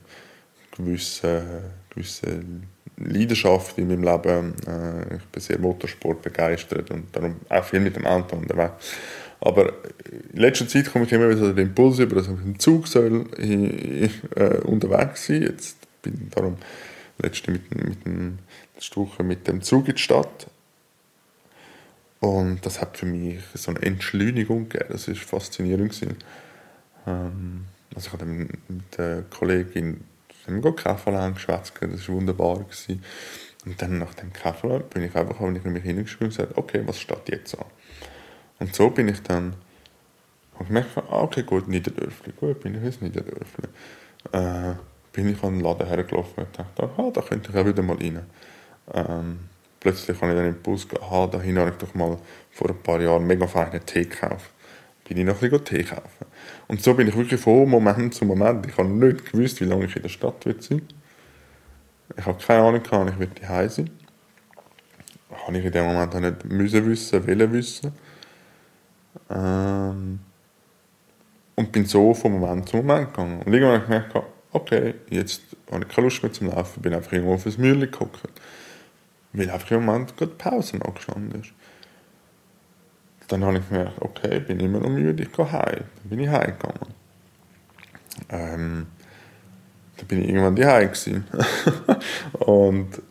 gewisse, 0.76 1.72
gewisse 1.90 2.44
Leidenschaft 2.98 3.78
in 3.78 3.88
meinem 3.88 4.04
Leben. 4.04 4.54
Äh, 4.68 5.16
ich 5.16 5.24
bin 5.24 5.42
sehr 5.42 5.60
Motorsport 5.60 6.22
begeistert 6.22 6.92
und 6.92 7.16
darum 7.16 7.38
auch 7.48 7.64
viel 7.64 7.80
mit 7.80 7.96
dem 7.96 8.06
Auto 8.06 8.36
unterwegs. 8.36 8.74
Aber 9.40 9.72
in 10.32 10.40
letzter 10.40 10.68
Zeit 10.68 10.92
komme 10.92 11.06
ich 11.06 11.12
immer 11.14 11.30
wieder 11.30 11.54
den 11.54 11.68
Impuls 11.68 12.00
über, 12.00 12.16
dass 12.16 12.26
ich 12.26 12.32
mit 12.32 12.46
dem 12.46 12.60
Zug 12.60 12.88
soll, 12.88 13.26
äh, 13.38 14.58
unterwegs 14.64 15.28
sein 15.28 15.44
Jetzt 15.44 15.78
bin 16.02 16.20
ich 16.22 16.36
darum 16.36 16.58
letzte, 17.18 17.52
mit, 17.52 17.74
mit 17.76 18.06
dem, 18.06 18.40
letzte 18.76 18.98
Woche 18.98 19.24
mit 19.24 19.48
dem 19.48 19.62
Zug 19.62 19.88
in 19.88 19.96
die 19.96 20.02
Stadt. 20.02 20.48
Und 22.24 22.66
das 22.66 22.80
hat 22.80 22.96
für 22.96 23.06
mich 23.06 23.44
so 23.54 23.72
eine 23.72 23.82
Entschleunigung 23.82 24.70
gegeben. 24.70 24.94
Das 24.94 25.10
war 25.10 25.16
faszinierend. 25.16 26.02
Ähm, 27.06 27.66
also 27.94 28.08
ich 28.08 28.14
habe 28.14 28.24
mit 28.24 28.48
der 28.98 29.24
Kollegin 29.24 30.06
haben 30.48 30.64
wir 30.64 30.74
Kaffee 30.74 31.12
das 31.92 32.08
war 32.08 32.16
wunderbar. 32.16 32.60
Gewesen. 32.60 33.04
Und 33.66 33.82
dann 33.82 33.98
nach 33.98 34.14
dem 34.14 34.32
Kaffee 34.32 34.80
bin 34.94 35.04
ich 35.04 35.14
einfach, 35.14 35.36
ich 35.54 35.66
mich 35.66 35.84
hingeschrieben 35.84 36.28
und 36.28 36.38
gesagt, 36.38 36.58
okay, 36.58 36.82
was 36.86 36.98
steht 36.98 37.28
jetzt 37.28 37.60
an? 37.60 37.66
Und 38.60 38.74
so 38.74 38.90
bin 38.90 39.10
ich 39.10 39.22
dann, 39.24 39.56
habe 40.54 40.64
gemerkt, 40.64 40.98
ah, 40.98 41.24
okay, 41.24 41.44
gut, 41.44 41.68
Niederdörfli, 41.68 42.32
gut, 42.40 42.62
bin 42.62 42.76
ich 42.76 42.84
ins 42.84 43.02
Niederdörfli. 43.02 43.68
Äh, 44.32 44.76
bin 45.12 45.28
ich 45.28 45.44
an 45.44 45.56
den 45.56 45.60
Laden 45.60 45.88
hergelaufen 45.88 46.46
und 46.46 46.58
dachte, 46.58 46.90
ah, 46.98 47.12
da 47.14 47.20
könnte 47.20 47.52
ich 47.52 47.58
auch 47.58 47.66
wieder 47.66 47.84
mal 47.84 47.98
rein. 47.98 48.22
Ähm, 48.94 49.40
plötzlich 49.84 50.20
habe 50.20 50.32
ich 50.32 50.38
dann 50.38 50.48
Impuls 50.48 50.88
gehabt, 50.88 51.12
ah, 51.12 51.28
dahin 51.28 51.60
habe 51.60 51.72
ich 51.72 51.76
doch 51.76 51.94
mal 51.94 52.18
vor 52.52 52.70
ein 52.70 52.82
paar 52.82 53.02
Jahren 53.02 53.28
mega 53.28 53.46
feinen 53.46 53.86
Tee 53.86 54.06
gekauft. 54.06 54.50
Bin 55.08 55.18
ich 55.18 55.26
noch 55.26 55.42
ein 55.42 55.50
bisschen 55.50 55.66
Tee 55.66 55.84
kaufen. 55.84 56.26
Und 56.68 56.82
so 56.82 56.94
bin 56.94 57.10
ich 57.10 57.16
wirklich 57.16 57.40
von 57.40 57.70
Moment 57.70 58.16
zu 58.16 58.24
Moment. 58.24 58.66
Ich 58.66 58.78
habe 58.78 58.88
nicht 58.88 59.32
gewusst, 59.32 59.60
wie 59.60 59.66
lange 59.66 59.86
ich 59.86 59.96
in 59.96 60.02
der 60.02 60.10
Stadt 60.10 60.46
wird 60.46 60.64
sein 60.64 60.82
Ich 62.18 62.26
habe 62.26 62.42
keine 62.42 62.64
Ahnung, 62.64 62.82
wann 62.90 63.10
ich 63.10 63.20
wird 63.20 63.44
daheim 63.44 63.70
sein 63.70 63.90
Habe 65.46 65.58
ich 65.58 65.66
in 65.66 65.72
dem 65.72 65.86
Moment 65.86 66.16
auch 66.16 66.20
nicht 66.22 66.46
müssen 66.46 66.86
wissen, 66.86 67.28
wollen 67.28 67.52
wissen. 67.52 67.92
Ähm 69.30 70.20
und 71.56 71.72
bin 71.72 71.86
so 71.86 72.14
von 72.14 72.32
Moment 72.32 72.70
zu 72.70 72.78
Moment 72.78 73.10
gegangen. 73.10 73.42
Und 73.42 73.54
irgendwann 73.54 73.82
habe 73.82 73.84
ich 73.84 74.12
gemerkt, 74.12 74.28
okay, 74.52 74.96
jetzt 75.10 75.42
habe 75.72 75.84
ich 75.84 75.94
keine 75.94 76.06
Lust 76.06 76.24
mehr 76.24 76.32
zum 76.32 76.48
Laufen, 76.48 76.82
bin 76.82 76.94
einfach 76.94 77.12
irgendwo 77.12 77.34
auf 77.34 77.44
das 77.44 77.58
Mühle 77.58 77.88
geguckt. 77.88 78.22
Weil 79.34 79.50
einfach 79.50 79.72
im 79.72 79.86
Moment 79.86 80.16
gerade 80.16 80.34
Pause 80.34 80.80
angestanden 80.82 81.42
ist. 81.42 81.52
Dann 83.28 83.44
habe 83.44 83.58
ich 83.58 83.68
gemerkt, 83.68 84.00
okay, 84.00 84.40
bin 84.40 84.60
immer 84.60 84.80
noch 84.80 84.90
müde, 84.90 85.24
ich 85.24 85.32
gehe 85.32 85.52
heim. 85.52 85.86
Dann 85.96 86.10
bin 86.10 86.20
ich 86.20 86.30
heimgegangen. 86.30 86.94
Ähm, 88.30 88.88
dann 89.98 90.08
bin 90.08 90.22
ich 90.22 90.30
irgendwann 90.30 90.56
daheim 90.56 90.92
gewesen. 90.92 91.26
und 92.34 93.02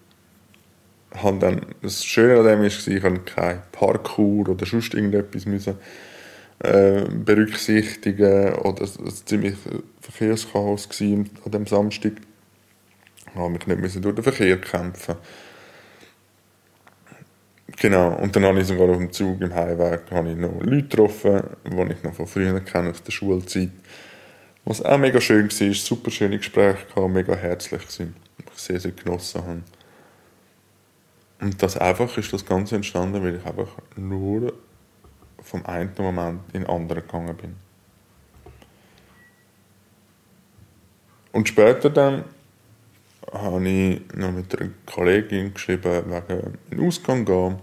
habe 1.14 1.38
dann, 1.40 1.66
das 1.82 2.04
Schöne 2.04 2.38
an 2.38 2.46
dem 2.46 2.60
war, 2.60 2.66
ich 2.66 3.02
habe 3.02 3.18
kein 3.20 3.62
Parkour 3.72 4.50
oder 4.50 4.64
sonst 4.64 4.94
irgendetwas 4.94 5.44
müssen, 5.46 5.76
äh, 6.60 7.02
berücksichtigen 7.02 8.54
oder 8.54 8.84
es 8.84 8.98
war 8.98 9.12
ziemlich 9.12 9.56
Verkehrschaos 10.00 10.88
an 11.00 11.28
dem 11.46 11.66
Samstag. 11.66 12.12
Ich 13.26 13.34
musste 13.34 13.76
mich 13.76 13.94
nicht 13.94 14.04
durch 14.04 14.14
den 14.14 14.24
Verkehr 14.24 14.60
kämpfen 14.60 15.16
Genau, 17.78 18.14
und 18.14 18.36
dann 18.36 18.44
habe 18.44 18.60
ich 18.60 18.66
sogar 18.66 18.88
auf 18.90 18.98
dem 18.98 19.10
Zug 19.10 19.40
im 19.40 19.54
Heimweg 19.54 20.02
habe 20.10 20.30
ich 20.30 20.36
noch 20.36 20.60
Leute 20.60 20.82
getroffen, 20.82 21.42
die 21.64 21.92
ich 21.92 22.02
noch 22.02 22.14
von 22.14 22.26
früher 22.26 22.60
kenne, 22.60 22.90
aus 22.90 23.02
der 23.02 23.12
Schulzeit. 23.12 23.70
Was 24.64 24.82
auch 24.84 24.98
mega 24.98 25.20
schön 25.20 25.50
war, 25.50 25.74
super 25.74 26.10
schöne 26.10 26.38
Gespräche 26.38 26.86
gehabt, 26.86 27.12
mega 27.12 27.34
herzlich 27.34 27.82
gewesen, 27.82 28.14
ich 28.38 28.60
sehr, 28.60 28.78
sehr 28.78 28.92
genossen 28.92 29.42
habe. 29.42 29.62
Und 31.40 31.60
das 31.60 31.76
einfach 31.76 32.16
ist 32.16 32.32
das 32.32 32.46
Ganze 32.46 32.76
entstanden, 32.76 33.22
weil 33.24 33.34
ich 33.34 33.44
einfach 33.44 33.68
nur 33.96 34.52
vom 35.42 35.66
einen 35.66 35.90
Moment 35.98 36.40
in 36.52 36.60
den 36.60 36.70
anderen 36.70 37.02
gegangen 37.02 37.36
bin. 37.36 37.56
Und 41.32 41.48
später 41.48 41.90
dann 41.90 42.24
habe 43.30 43.68
ich 43.68 44.02
noch 44.14 44.32
mit 44.32 44.58
einer 44.58 44.70
Kollegin 44.86 45.54
geschrieben, 45.54 46.02
wegen 46.06 46.58
in 46.70 46.86
Ausgang 46.86 47.24
gehen. 47.24 47.58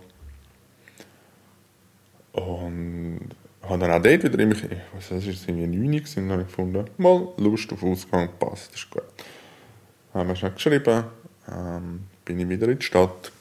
Und 2.34 3.30
habe 3.63 3.80
dann 3.80 3.92
auch 3.92 4.01
dort 4.01 4.24
wieder 4.24 4.39
immer, 4.39 4.56
was 4.96 5.10
das 5.10 5.25
ist 5.25 5.48
irgendwie 5.48 5.68
9 5.68 5.92
gewesen, 5.92 6.32
habe 6.32 6.42
ich 6.42 6.48
gefunden, 6.48 6.86
mal 6.98 7.28
Lust 7.38 7.72
auf 7.74 7.84
Ausgang, 7.84 8.30
passt, 8.39 8.74
ist 8.74 8.89
gut. 8.89 9.04
Dann 10.13 10.22
haben 10.22 10.28
wir 10.30 10.36
schnell 10.36 10.51
geschrieben, 10.51 11.04
ähm, 11.51 12.04
bin 12.25 12.39
ich 12.39 12.50
wieder 12.50 12.68
in 12.68 12.80
die 12.80 12.86
Stadt, 12.86 13.32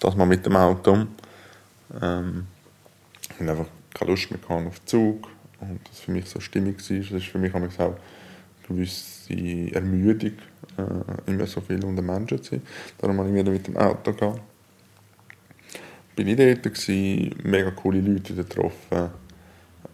das 0.00 0.16
mal 0.16 0.26
mit 0.26 0.44
dem 0.44 0.56
Auto. 0.56 1.06
Ähm, 2.02 2.46
ich 3.30 3.40
einfach 3.48 3.66
keine 3.94 4.10
Lust 4.10 4.30
mehr 4.30 4.40
auf 4.50 4.80
den 4.80 4.86
Zug. 4.86 5.28
und 5.60 5.80
das 5.88 6.00
für 6.00 6.10
mich 6.10 6.26
so 6.26 6.40
stimmig 6.40 6.78
war. 6.78 6.98
Das 6.98 7.10
ist 7.10 7.26
für 7.26 7.38
mich 7.38 7.54
auch 7.54 7.94
gewisse 8.68 9.74
Ermüdung, 9.74 10.32
äh, 10.76 11.30
immer 11.30 11.46
so 11.46 11.60
viel 11.60 11.84
unter 11.84 12.02
Menschen 12.02 12.42
zu 12.42 12.50
sein. 12.50 12.62
Darum 12.98 13.18
habe 13.18 13.28
ich 13.28 13.34
wieder 13.34 13.50
mit 13.50 13.66
dem 13.66 13.76
Auto 13.76 14.12
gehen. 14.12 14.40
Bin 16.14 16.28
ich 16.28 16.36
dort, 16.36 16.62
gewesen, 16.62 17.34
mega 17.44 17.70
coole 17.70 18.00
Leute 18.00 18.34
getroffen. 18.34 19.10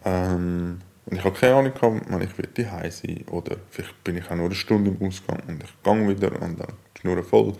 Ähm, 0.03 0.81
und 1.05 1.17
ich 1.17 1.23
habe 1.23 1.37
keine 1.37 1.55
Ahnung 1.55 1.73
gehabt, 1.73 2.05
wann 2.09 2.21
ich 2.21 2.37
wieder 2.37 2.71
heim 2.71 2.89
sein 2.89 3.23
Oder 3.29 3.57
vielleicht 3.69 4.03
bin 4.03 4.17
ich 4.17 4.25
auch 4.29 4.35
nur 4.35 4.45
eine 4.45 4.55
Stunde 4.55 4.89
im 4.89 5.07
Ausgang 5.07 5.39
und 5.47 5.63
ich 5.63 5.83
gehe 5.83 6.09
wieder 6.09 6.41
und 6.41 6.59
dann 6.59 6.73
nur 7.03 7.23
voll. 7.23 7.53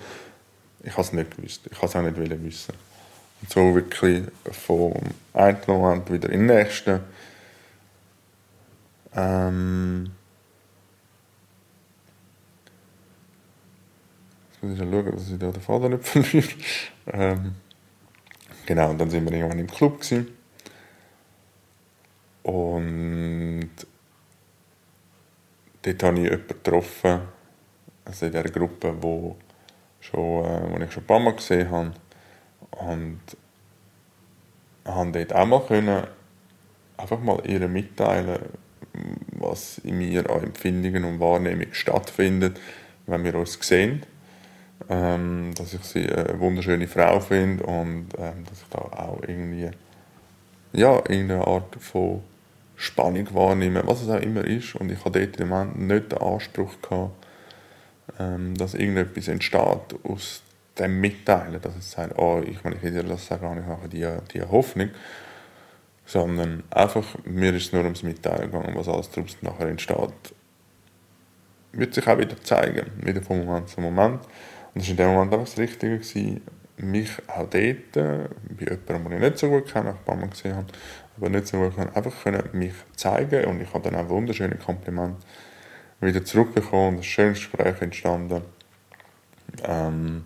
Ich 0.83 0.91
habe 0.91 1.01
es 1.01 1.13
nicht 1.13 1.35
gewusst. 1.35 1.61
Ich 1.69 1.77
habe 1.77 1.87
es 1.87 1.95
auch 1.95 2.01
nicht 2.01 2.43
wissen. 2.43 2.73
Und 3.41 3.49
so 3.51 3.75
wirklich 3.75 4.23
vom 4.51 4.93
einen 5.33 5.57
Moment 5.67 6.11
wieder 6.11 6.29
in 6.29 6.47
den 6.47 6.57
nächsten. 6.57 6.99
Ähm, 9.15 10.11
jetzt 14.55 14.63
muss 14.63 14.73
ich 14.73 14.79
schauen, 14.79 15.11
dass 15.11 15.31
ich 15.31 15.39
da 15.39 15.51
den 15.51 15.61
Faden 15.61 15.91
nicht 15.91 16.07
verliere. 16.07 16.47
Ähm, 17.11 17.55
genau, 18.65 18.89
und 18.91 18.97
dann 18.99 19.09
sind 19.09 19.25
wir 19.25 19.33
irgendwann 19.33 19.59
im 19.59 19.67
Club. 19.67 19.99
Gewesen. 19.99 20.27
Und 22.43 23.71
dort 25.81 26.03
habe 26.03 26.17
ich 26.17 26.23
jemanden 26.23 26.47
getroffen, 26.47 27.21
also 28.05 28.25
in 28.25 28.31
dieser 28.31 28.43
Gruppe, 28.49 28.95
wo, 29.01 29.35
schon, 29.99 30.45
äh, 30.45 30.61
wo 30.69 30.83
ich 30.83 30.91
schon 30.91 31.03
ein 31.03 31.07
paar 31.07 31.19
Mal 31.19 31.35
gesehen 31.35 31.69
habe. 31.69 31.93
Und 32.71 33.19
habe 34.85 35.11
dort 35.11 35.33
auch 35.33 35.45
mal 35.45 35.65
können, 35.65 36.03
einfach 36.97 37.19
mal 37.19 37.41
ihr 37.45 37.67
mitteilen, 37.67 38.39
was 39.31 39.79
in 39.79 39.97
mir 39.97 40.29
an 40.29 40.43
Empfindungen 40.43 41.03
und 41.03 41.19
Wahrnehmungen 41.19 41.73
stattfindet, 41.73 42.59
wenn 43.07 43.23
wir 43.23 43.35
uns 43.35 43.57
sehen. 43.61 44.05
Ähm, 44.89 45.51
dass 45.57 45.73
ich 45.73 45.83
sie 45.83 46.07
eine 46.09 46.39
wunderschöne 46.39 46.87
Frau 46.87 47.19
finde 47.19 47.63
und 47.63 48.09
ähm, 48.17 48.43
dass 48.47 48.61
ich 48.61 48.69
da 48.69 48.79
auch 48.79 49.21
irgendwie 49.21 49.71
ja, 50.73 50.95
irgendeine 50.95 51.47
Art 51.47 51.75
von 51.79 52.21
Spannung 52.75 53.33
wahrnehmen, 53.33 53.83
was 53.85 54.01
es 54.01 54.09
auch 54.09 54.19
immer 54.19 54.43
ist. 54.43 54.75
Und 54.75 54.91
ich 54.91 55.03
hatte 55.05 55.25
dort 55.25 55.39
im 55.39 55.49
Moment 55.49 55.79
nicht 55.79 56.11
den 56.11 56.19
Anspruch, 56.19 56.81
gehabt, 56.81 57.11
ähm, 58.19 58.55
dass 58.55 58.73
irgendetwas 58.73 59.27
entsteht 59.27 59.95
aus 60.03 60.41
dem 60.77 60.99
Mitteilen, 60.99 61.61
dass 61.61 61.75
es 61.77 61.91
sagt, 61.91 62.17
oh, 62.17 62.41
ich, 62.45 62.63
wenn 62.63 62.73
ich 62.73 62.81
dir 62.81 63.03
das 63.03 63.25
sage, 63.25 63.47
habe 63.47 63.61
ich 63.61 63.65
nachher 63.65 63.87
die, 63.87 64.33
die 64.33 64.43
Hoffnung. 64.43 64.89
Sondern 66.05 66.63
einfach, 66.69 67.03
mir 67.23 67.53
ist 67.55 67.67
es 67.67 67.73
nur 67.73 67.83
ums 67.83 68.03
Mitteilen 68.03 68.51
gegangen, 68.51 68.75
was 68.75 68.87
alles 68.87 69.09
daraus 69.09 69.37
nachher 69.41 69.67
entsteht. 69.67 70.13
Wird 71.71 71.93
sich 71.93 72.07
auch 72.07 72.17
wieder 72.17 72.41
zeigen, 72.43 72.91
wieder 73.01 73.21
von 73.21 73.43
Moment 73.43 73.69
zu 73.69 73.81
Moment. 73.81 74.21
Das 74.75 74.83
war 74.83 74.91
in 74.91 74.97
dem 74.97 75.07
Moment 75.07 75.33
auch 75.33 75.39
das 75.39 75.57
Richtige, 75.57 75.97
gewesen, 75.99 76.41
mich 76.77 77.09
auch 77.27 77.49
dort, 77.49 77.55
äh, 77.95 78.27
bei 78.49 78.65
jemandem, 78.65 79.09
den 79.09 79.13
ich 79.13 79.29
nicht 79.29 79.37
so 79.39 79.49
gut 79.49 79.71
kenne, 79.71 79.91
ein 79.91 80.05
paar 80.05 80.15
Mal 80.15 80.27
gesehen 80.29 80.55
habe, 80.55 80.67
aber 81.17 81.29
nicht 81.29 81.47
so 81.47 81.57
gut 81.57 81.75
können, 81.75 81.95
einfach 81.95 82.23
können 82.23 82.43
mich 82.51 82.73
zeigen 82.95 83.45
und 83.45 83.61
ich 83.61 83.73
habe 83.73 83.89
dann 83.89 83.99
auch 83.99 84.09
wunderschöne 84.09 84.55
Komplimente 84.55 85.17
wieder 86.01 86.23
zurückbekommen 86.25 86.89
und 86.89 86.95
ein 86.97 87.03
schönes 87.03 87.39
Gespräch 87.39 87.81
entstanden. 87.81 88.41
Ähm 89.63 90.25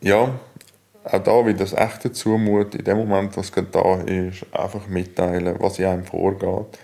ja, 0.00 0.38
auch 1.04 1.22
da 1.22 1.46
wieder 1.46 1.58
das 1.58 1.72
echte 1.72 2.12
Zumut, 2.12 2.74
in 2.74 2.84
dem 2.84 2.98
Moment, 2.98 3.36
was 3.36 3.50
gerade 3.50 3.68
da 3.68 4.00
ist, 4.02 4.46
einfach 4.54 4.86
mitteilen, 4.86 5.56
was 5.58 5.78
in 5.78 5.86
einem 5.86 6.04
vorgeht. 6.04 6.78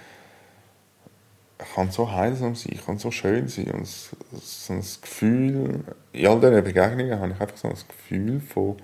Kann 1.77 1.91
so 1.91 2.11
heilsam 2.11 2.55
sein, 2.55 2.81
kann 2.87 2.97
so 2.97 3.11
schön 3.11 3.49
sein. 3.49 3.71
Und 3.71 3.87
so 3.87 4.73
ein 4.73 4.81
Gefühl, 4.81 5.85
in 6.11 6.27
all 6.27 6.41
diesen 6.41 6.65
Begegnungen 6.65 7.21
habe 7.21 7.33
ich 7.33 7.39
einfach 7.39 7.59
so 7.59 7.69
ein 7.69 7.75
Gefühl 7.87 8.41
von, 8.41 8.79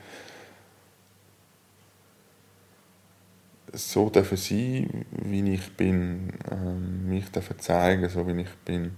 so 3.72 4.10
dürfen 4.10 4.36
sein, 4.36 5.06
wie 5.10 5.54
ich 5.54 5.74
bin, 5.74 6.34
ähm, 6.50 7.08
mich 7.08 7.30
dürfen 7.30 7.58
zeigen, 7.60 8.06
so 8.10 8.26
wie 8.28 8.42
ich 8.42 8.54
bin. 8.66 8.94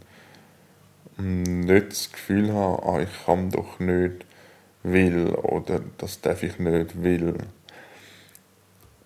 Und 1.16 1.42
nicht 1.42 1.92
das 1.92 2.10
Gefühl 2.10 2.52
haben, 2.52 2.82
ah, 2.82 3.00
ich 3.00 3.24
kann 3.26 3.50
doch 3.50 3.78
nicht 3.78 4.26
will 4.82 5.28
oder 5.28 5.80
das 5.98 6.20
darf 6.20 6.42
ich 6.42 6.58
nicht 6.58 7.00
will. 7.00 7.34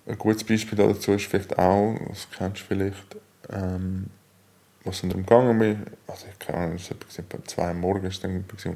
Ein 0.07 0.17
gutes 0.17 0.45
Beispiel 0.45 0.79
dazu 0.79 1.13
ist 1.13 1.27
vielleicht 1.27 1.59
auch, 1.59 1.95
das 2.09 2.27
kennst 2.31 2.63
du 2.63 2.65
vielleicht, 2.69 3.19
ähm, 3.51 4.07
was 4.85 5.01
dann 5.01 5.13
umgegangen 5.13 5.59
bin, 5.59 5.87
also 6.07 6.27
ich 6.31 6.39
keine 6.39 6.59
Ahnung, 6.59 6.77
es 6.77 6.91
war 6.91 6.97
etwa 7.19 7.45
zwei 7.45 7.69
Uhr 7.69 7.75
morgens, 7.75 8.21
dann 8.21 8.43
bin 8.43 8.45
ich 8.57 8.67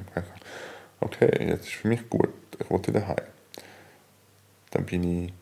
okay, 1.00 1.30
jetzt 1.48 1.66
ist 1.66 1.74
für 1.74 1.88
mich 1.88 2.08
gut, 2.08 2.30
ich 2.58 2.70
wollte 2.70 2.92
daheim. 2.92 3.16
Dann 4.70 4.84
bin 4.84 5.24
ich 5.24 5.32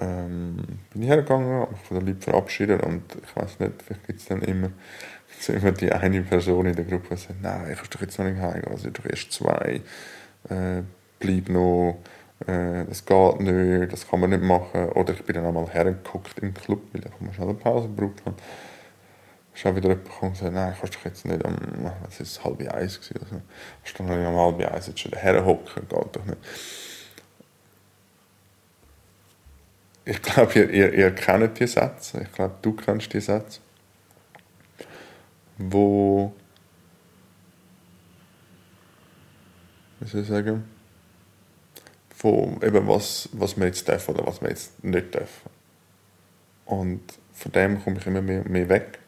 ähm, 0.00 0.56
bin 0.92 1.02
ich 1.02 1.08
hergegangen, 1.08 1.60
habe 1.60 1.72
mich 1.72 1.80
von 1.82 1.98
den 1.98 2.06
Leuten 2.06 2.22
verabschiedet 2.22 2.82
und 2.82 3.02
ich 3.22 3.36
weiß 3.36 3.60
nicht, 3.60 3.82
vielleicht 3.82 4.06
gibt 4.06 4.20
es 4.20 4.26
dann 4.26 4.40
immer, 4.42 4.70
gibt's 5.28 5.48
immer 5.48 5.72
die 5.72 5.92
eine 5.92 6.22
Person 6.22 6.66
in 6.66 6.76
der 6.76 6.84
Gruppe, 6.84 7.14
die 7.14 7.16
sagt, 7.16 7.42
nein, 7.42 7.70
ich 7.70 7.76
kannst 7.76 7.94
doch 7.94 8.00
jetzt 8.00 8.18
noch 8.18 8.26
nicht 8.26 8.40
heimgehen, 8.40 8.72
also 8.72 8.90
doch 8.90 9.04
erst 9.04 9.32
zwei, 9.32 9.82
äh, 10.48 10.82
bleib 11.18 11.48
noch, 11.50 11.98
äh, 12.46 12.84
das 12.86 13.04
geht 13.04 13.40
nicht, 13.40 13.92
das 13.92 14.08
kann 14.08 14.20
man 14.20 14.30
nicht 14.30 14.42
machen. 14.42 14.88
Oder 14.90 15.12
ich 15.12 15.22
bin 15.24 15.34
dann 15.34 15.46
einmal 15.46 15.68
hergeguckt 15.68 16.38
im 16.38 16.54
Club, 16.54 16.82
weil 16.92 17.02
ich 17.04 17.20
mal 17.20 17.32
schnell 17.34 17.48
eine 17.48 17.58
Pause 17.58 17.88
gebraucht 17.88 18.22
habe. 18.24 18.36
Ist 19.54 19.66
auch 19.66 19.76
wieder 19.76 19.90
jemand 19.90 20.22
und 20.22 20.32
gesagt, 20.32 20.52
nein, 20.52 20.74
kannst 20.78 20.94
doch 20.94 21.04
jetzt 21.04 21.24
nicht 21.24 21.44
am, 21.44 21.56
es 22.08 22.38
war 22.38 22.44
halb 22.44 22.72
eins, 22.72 22.98
also, 22.98 23.26
kannst 23.84 23.98
du 23.98 24.02
nicht 24.02 24.26
um 24.26 24.36
halb 24.36 24.72
eins 24.72 24.86
jetzt 24.86 25.00
schon 25.00 25.12
herhocken, 25.12 25.88
geht 25.88 26.16
doch 26.16 26.24
nicht. 26.24 26.38
ich 30.04 30.20
glaube, 30.20 30.52
ihr, 30.54 30.70
ihr, 30.70 30.92
ihr 30.92 31.14
kennt 31.14 31.58
die 31.58 31.66
Sätze. 31.66 32.22
Ich 32.22 32.32
glaube, 32.32 32.54
du 32.62 32.72
kennst 32.72 33.12
die 33.12 33.20
Sätze. 33.20 33.60
Wo. 35.58 36.32
Wie 40.00 40.08
soll 40.08 40.22
ich 40.22 40.28
sagen? 40.28 40.64
Von 42.16 42.60
eben 42.62 42.86
was, 42.88 43.28
was 43.32 43.56
wir 43.56 43.66
jetzt 43.66 43.86
dürfen 43.86 44.14
oder 44.14 44.26
was 44.26 44.40
wir 44.40 44.48
jetzt 44.48 44.82
nicht 44.82 45.14
dürfen. 45.14 45.50
Und 46.64 47.00
von 47.32 47.52
dem 47.52 47.82
komme 47.82 47.98
ich 47.98 48.06
immer 48.06 48.22
mehr, 48.22 48.48
mehr 48.48 48.68
weg. 48.68 48.98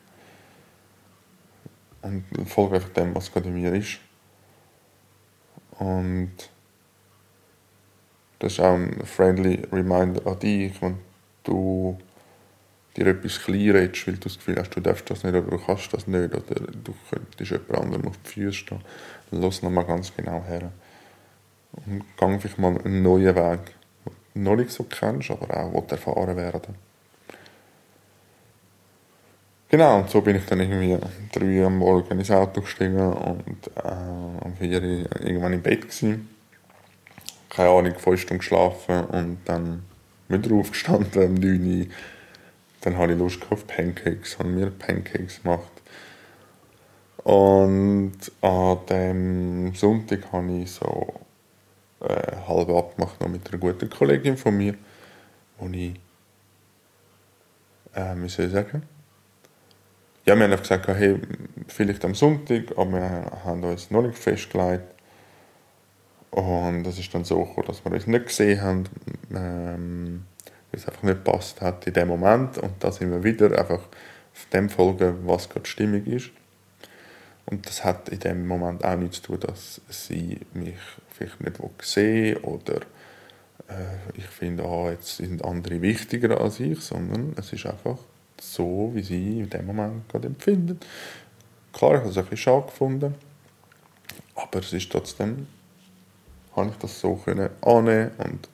Und 2.04 2.24
folge 2.46 2.76
einfach 2.76 2.90
dem, 2.90 3.14
was 3.14 3.32
gerade 3.32 3.48
in 3.48 3.54
mir 3.54 3.72
ist. 3.72 3.98
Und 5.78 6.32
das 8.38 8.52
ist 8.52 8.60
auch 8.60 8.74
ein 8.74 9.00
friendly 9.06 9.66
Reminder 9.72 10.26
an 10.26 10.38
dich, 10.38 10.80
wenn 10.82 10.98
du 11.44 11.98
dir 12.94 13.06
etwas 13.06 13.40
klein 13.42 13.70
redest, 13.70 14.06
weil 14.06 14.14
du 14.14 14.20
das 14.20 14.36
Gefühl 14.36 14.56
hast, 14.58 14.76
du 14.76 14.80
darfst 14.80 15.10
das 15.10 15.24
nicht 15.24 15.34
oder 15.34 15.50
du 15.50 15.58
kannst 15.58 15.92
das 15.94 16.06
nicht 16.06 16.34
oder 16.34 16.42
du 16.42 16.94
könntest 17.10 17.50
jemand 17.50 17.74
anderem 17.74 18.08
auf 18.08 18.18
die 18.18 18.28
Füße 18.28 18.52
stehen. 18.52 18.84
Lass 19.30 19.62
nochmal 19.62 19.86
ganz 19.86 20.14
genau 20.14 20.44
her. 20.44 20.70
Und 21.72 22.04
geh 22.18 22.38
vielleicht 22.38 22.58
mal 22.58 22.78
einen 22.84 23.02
neuen 23.02 23.34
Weg, 23.34 23.60
den 24.34 24.44
du 24.44 24.50
noch 24.50 24.56
nicht 24.56 24.70
so 24.70 24.84
kennst, 24.84 25.30
aber 25.30 25.58
auch 25.58 25.90
erfahren 25.90 26.36
werden 26.36 26.93
Genau, 29.74 29.98
und 29.98 30.08
so 30.08 30.20
bin 30.20 30.36
ich 30.36 30.46
dann 30.46 30.60
irgendwie 30.60 30.96
drei 31.32 31.66
am 31.66 31.78
Morgen 31.78 32.16
ins 32.16 32.30
Auto 32.30 32.60
gestiegen 32.60 32.96
und 32.96 33.66
äh, 33.74 34.44
um 34.44 34.54
vier 34.56 34.80
irgendwann 34.80 35.52
im 35.52 35.62
Bett 35.62 35.80
gewesen 35.80 36.28
keine 37.50 37.70
Ahnung, 37.70 37.92
fünf 37.96 38.20
Stunden 38.20 38.38
geschlafen 38.38 39.04
und 39.06 39.38
dann 39.46 39.82
wieder 40.28 40.54
aufgestanden 40.54 41.24
um 41.24 41.34
9 41.34 41.80
Uhr. 41.80 41.86
Dann 42.82 42.96
hatte 42.98 43.14
ich 43.14 43.18
Lust 43.18 43.42
auf 43.50 43.66
Pancakes, 43.66 44.38
habe 44.38 44.48
mir 44.48 44.70
Pancakes 44.70 45.42
gemacht. 45.42 45.72
Und 47.24 48.12
an 48.42 48.78
dem 48.88 49.74
Sonntag 49.74 50.30
habe 50.30 50.52
ich 50.52 50.70
so 50.70 51.14
äh, 51.98 52.36
halb 52.46 52.68
abgemacht 52.68 53.20
noch 53.20 53.28
mit 53.28 53.48
einer 53.48 53.58
guten 53.58 53.90
Kollegin 53.90 54.36
von 54.36 54.56
mir, 54.56 54.76
wo 55.58 55.66
ich, 55.66 55.96
äh, 57.92 58.14
wie 58.14 58.28
soll 58.28 58.46
ich 58.46 58.52
sagen, 58.52 58.84
ja, 60.24 60.36
wir 60.36 60.44
haben 60.48 60.56
gesagt, 60.56 60.88
hey, 60.88 61.20
vielleicht 61.68 62.04
am 62.04 62.14
Sonntag, 62.14 62.76
aber 62.76 62.92
wir 62.92 63.44
haben 63.44 63.62
uns 63.62 63.90
noch 63.90 64.02
nicht 64.02 64.18
festgelegt. 64.18 64.84
Und 66.30 66.84
das 66.84 66.98
ist 66.98 67.14
dann 67.14 67.24
so 67.24 67.44
gekommen, 67.44 67.66
dass 67.66 67.84
wir 67.84 67.92
uns 67.92 68.06
nicht 68.06 68.26
gesehen 68.26 68.60
haben, 68.60 68.84
ähm, 69.34 70.24
weil 70.70 70.80
es 70.80 70.88
einfach 70.88 71.02
nicht 71.02 71.22
passt 71.22 71.60
hat 71.60 71.86
in 71.86 71.92
dem 71.92 72.08
Moment. 72.08 72.58
Und 72.58 72.72
da 72.80 72.90
sind 72.90 73.10
wir 73.10 73.22
wieder 73.22 73.56
einfach 73.58 73.80
auf 73.80 74.46
dem 74.52 74.68
folgen, 74.68 75.18
was 75.26 75.48
gerade 75.48 75.66
stimmig 75.66 76.06
ist. 76.06 76.30
Und 77.46 77.66
das 77.66 77.84
hat 77.84 78.08
in 78.08 78.20
dem 78.20 78.48
Moment 78.48 78.84
auch 78.84 78.96
nichts 78.96 79.20
zu 79.20 79.36
tun, 79.36 79.40
dass 79.40 79.80
sie 79.88 80.40
mich 80.54 80.78
vielleicht 81.10 81.40
nicht 81.40 81.58
sehen 81.82 82.38
oder 82.38 82.76
äh, 83.68 84.16
ich 84.16 84.26
finde, 84.26 84.64
ah, 84.64 84.90
jetzt 84.90 85.18
sind 85.18 85.44
andere 85.44 85.82
wichtiger 85.82 86.40
als 86.40 86.58
ich, 86.58 86.80
sondern 86.80 87.34
es 87.36 87.52
ist 87.52 87.66
einfach 87.66 87.98
so, 88.40 88.90
wie 88.94 89.02
sie 89.02 89.40
in 89.40 89.50
dem 89.50 89.66
Moment 89.66 90.08
gerade 90.08 90.26
empfinden. 90.26 90.78
Klar, 91.72 91.94
ich 91.94 92.00
habe 92.00 92.10
es 92.10 92.16
ein 92.16 92.24
bisschen 92.24 92.36
schade 92.36 92.66
gefunden, 92.66 93.14
aber 94.34 94.58
es 94.60 94.72
ist 94.72 94.90
trotzdem, 94.90 95.46
habe 96.54 96.70
ich 96.70 96.76
das 96.76 97.00
so 97.00 97.16
können 97.16 97.50
annehmen 97.62 98.12
und 98.18 98.48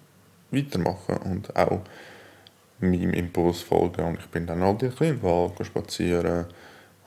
weitermachen 0.51 1.17
und 1.19 1.55
auch 1.55 1.81
meinem 2.81 3.13
Impuls 3.13 3.61
folgen. 3.61 4.05
Und 4.05 4.19
ich 4.19 4.27
bin 4.27 4.47
dann 4.47 4.63
halt 4.63 4.83
ein 4.83 4.91
bisschen 4.91 5.17
im 5.17 5.23
Wald 5.23 5.67
spazieren, 5.67 6.27
habe 6.27 6.47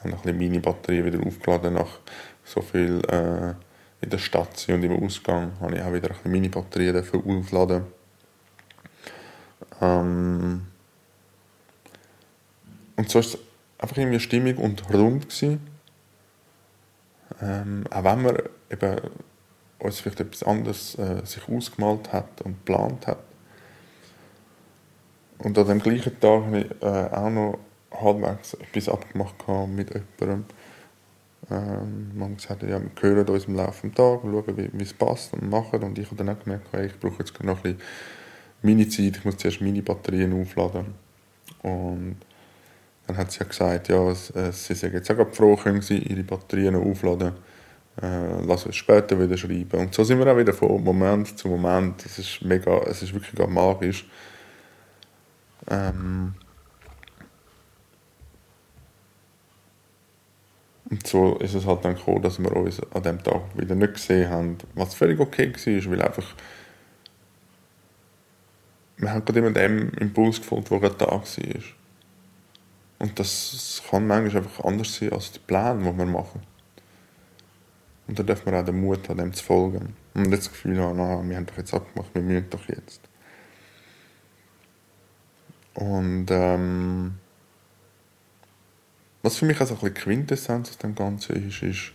ein 0.04 0.12
bisschen 0.12 0.38
meine 0.38 0.60
Batterie 0.60 1.04
wieder 1.04 1.26
aufgeladen 1.26 1.74
nach 1.74 2.00
so 2.44 2.62
viel 2.62 3.02
äh, 3.10 3.54
in 4.02 4.10
der 4.10 4.18
Stadt 4.18 4.66
und 4.68 4.84
im 4.84 5.04
Ausgang 5.04 5.54
habe 5.62 5.78
ich 5.78 5.82
auch 5.82 5.94
wieder 5.94 6.10
ein 6.10 6.16
bisschen 6.16 6.32
meine 6.32 6.50
Batterie 6.50 7.04
aufladen. 7.26 7.84
Ähm 9.82 10.73
und 12.96 13.10
so 13.10 13.16
war 13.16 13.22
es 13.22 13.38
einfach 13.78 13.98
irgendwie 13.98 14.20
stimmig 14.20 14.58
und 14.58 14.94
rund 14.94 15.30
gewesen. 15.30 15.60
Ähm, 17.42 17.84
auch 17.90 18.04
wenn 18.04 18.22
man 18.22 18.38
eben 18.70 19.02
uns 19.80 20.00
vielleicht 20.00 20.20
etwas 20.22 20.44
anderes 20.44 20.98
äh, 20.98 21.26
sich 21.26 21.48
ausgemalt 21.50 22.14
hat 22.14 22.42
und 22.42 22.66
geplant 22.66 23.08
hat. 23.08 23.20
Und 25.40 25.58
an 25.58 25.68
dem 25.68 25.80
gleichen 25.80 26.20
Tag 26.20 26.46
habe 26.46 26.60
ich 26.60 26.82
äh, 26.82 26.86
auch 26.86 27.30
noch 27.30 27.60
halbwegs 27.92 28.54
etwas 28.54 28.90
abgemacht 28.90 29.36
mit 29.68 29.90
jemandem. 29.94 30.46
Ähm, 31.52 32.12
man 32.16 32.32
hat 32.32 32.38
gesagt, 32.38 32.64
ja, 32.64 32.80
wir 32.80 32.92
hören 33.02 33.28
uns 33.28 33.46
im 33.46 33.56
Laufe 33.56 33.88
des 33.88 33.96
Tages, 33.96 34.22
schauen, 34.24 34.70
wie 34.72 34.84
es 34.84 34.94
passt 34.94 35.34
und 35.34 35.50
machen. 35.50 35.84
Und 35.84 36.00
ich 36.00 36.06
habe 36.06 36.16
dann 36.16 36.30
auch 36.30 36.42
gemerkt, 36.42 36.68
hey, 36.72 36.86
ich 36.86 37.00
brauche 37.00 37.20
jetzt 37.20 37.44
noch 37.44 37.58
ein 37.58 37.62
bisschen 37.62 37.82
meine 38.62 38.88
Zeit, 38.88 39.18
ich 39.18 39.26
muss 39.26 39.38
zuerst 39.38 39.62
meine 39.62 39.82
Batterien 39.82 40.40
aufladen. 40.40 40.94
Und 41.62 42.18
dann 43.08 43.18
hat 43.18 43.32
sie 43.32 43.40
ja 43.40 43.46
gesagt, 43.46 43.90
ja, 43.90 44.10
äh, 44.10 44.52
sie 44.52 44.74
sei 44.74 44.88
jetzt 44.88 45.12
auch 45.12 45.34
froh, 45.34 45.56
können 45.56 45.82
sie 45.82 45.98
ihre 45.98 46.24
Batterien 46.24 46.76
aufladen. 46.76 47.34
Äh, 48.02 48.42
lass 48.46 48.66
es 48.66 48.76
später 48.76 49.20
wieder 49.20 49.38
schreiben. 49.38 49.82
Und 49.82 49.94
so 49.94 50.04
sind 50.04 50.20
wir 50.20 50.28
auch 50.28 50.38
wieder 50.38 50.54
von 50.54 50.84
Moment 50.84 51.38
zu 51.38 51.48
Moment. 51.48 52.06
Es 52.06 52.18
ist 52.18 52.42
mega, 52.42 52.80
es 52.88 53.04
ist 53.04 53.14
wirklich 53.14 53.48
magisch. 53.48 54.08
Ähm 55.70 56.34
und 60.90 61.06
so 61.06 61.38
ist 61.38 61.54
es 61.54 61.66
halt 61.66 61.86
dann 61.86 61.96
gekommen, 61.96 62.22
dass 62.22 62.40
wir 62.40 62.56
uns 62.56 62.82
an 62.94 63.04
dem 63.04 63.22
Tag 63.24 63.42
wieder 63.56 63.76
nicht 63.76 63.94
gesehen 63.94 64.30
haben, 64.30 64.58
was 64.76 64.96
völlig 64.96 65.20
okay 65.20 65.54
war, 65.54 65.92
weil 65.92 66.02
einfach 66.02 66.36
wir 68.98 69.12
haben 69.12 69.26
gerade 69.26 69.40
immer 69.40 69.52
den 69.52 69.90
Impuls 70.00 70.40
gefunden, 70.40 70.66
der 70.70 70.80
gerade 70.80 70.96
da 70.98 71.08
war. 71.08 71.24
Und 73.04 73.20
das 73.20 73.84
kann 73.90 74.08
manchmal 74.08 74.44
einfach 74.44 74.64
anders 74.64 74.96
sein 74.96 75.12
als 75.12 75.34
der 75.34 75.42
Plan, 75.42 75.84
den 75.84 75.98
wir 75.98 76.06
machen. 76.06 76.42
Und 78.08 78.18
da 78.18 78.24
darf 78.24 78.46
man 78.46 78.56
auch 78.56 78.64
den 78.64 78.80
Mut 78.80 79.10
haben, 79.10 79.18
dem 79.18 79.34
zu 79.34 79.44
folgen. 79.44 79.94
Und 80.14 80.22
nicht 80.30 80.38
das 80.38 80.50
Gefühl 80.50 80.80
haben, 80.80 80.96
na, 80.96 81.22
wir 81.22 81.36
haben 81.36 81.46
doch 81.46 81.58
jetzt 81.58 81.74
abgemacht, 81.74 82.16
wir 82.16 82.22
müssen 82.22 82.50
doch 82.50 82.66
jetzt. 82.70 83.02
Und 85.74 86.28
ähm, 86.30 87.16
was 89.22 89.36
für 89.36 89.48
mich 89.48 89.60
also 89.60 89.74
ein 89.74 89.82
bisschen 89.82 89.96
Quintessenz 89.96 90.70
aus 90.70 90.78
dem 90.78 90.96
Ganzen 90.96 91.46
ist, 91.46 91.62
ist, 91.62 91.92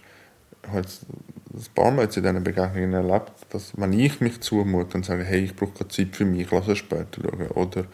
ich 0.62 0.68
habe 0.68 0.80
jetzt 0.80 1.06
ein 1.08 1.74
paar 1.74 1.90
Mal 1.90 2.02
jetzt 2.02 2.18
in 2.18 2.22
diesen 2.22 2.44
Begegnungen 2.44 2.92
erlebt, 2.92 3.32
dass 3.48 3.72
wenn 3.80 3.94
ich 3.94 4.20
mich 4.20 4.42
zumute 4.42 4.98
und 4.98 5.06
sage, 5.06 5.24
hey, 5.24 5.42
ich 5.42 5.56
brauche 5.56 5.72
keine 5.72 5.88
Zeit 5.88 6.14
für 6.14 6.26
mich, 6.26 6.50
lass 6.50 6.68
es 6.68 6.76
später 6.76 7.22
schauen, 7.22 7.48
oder 7.52 7.86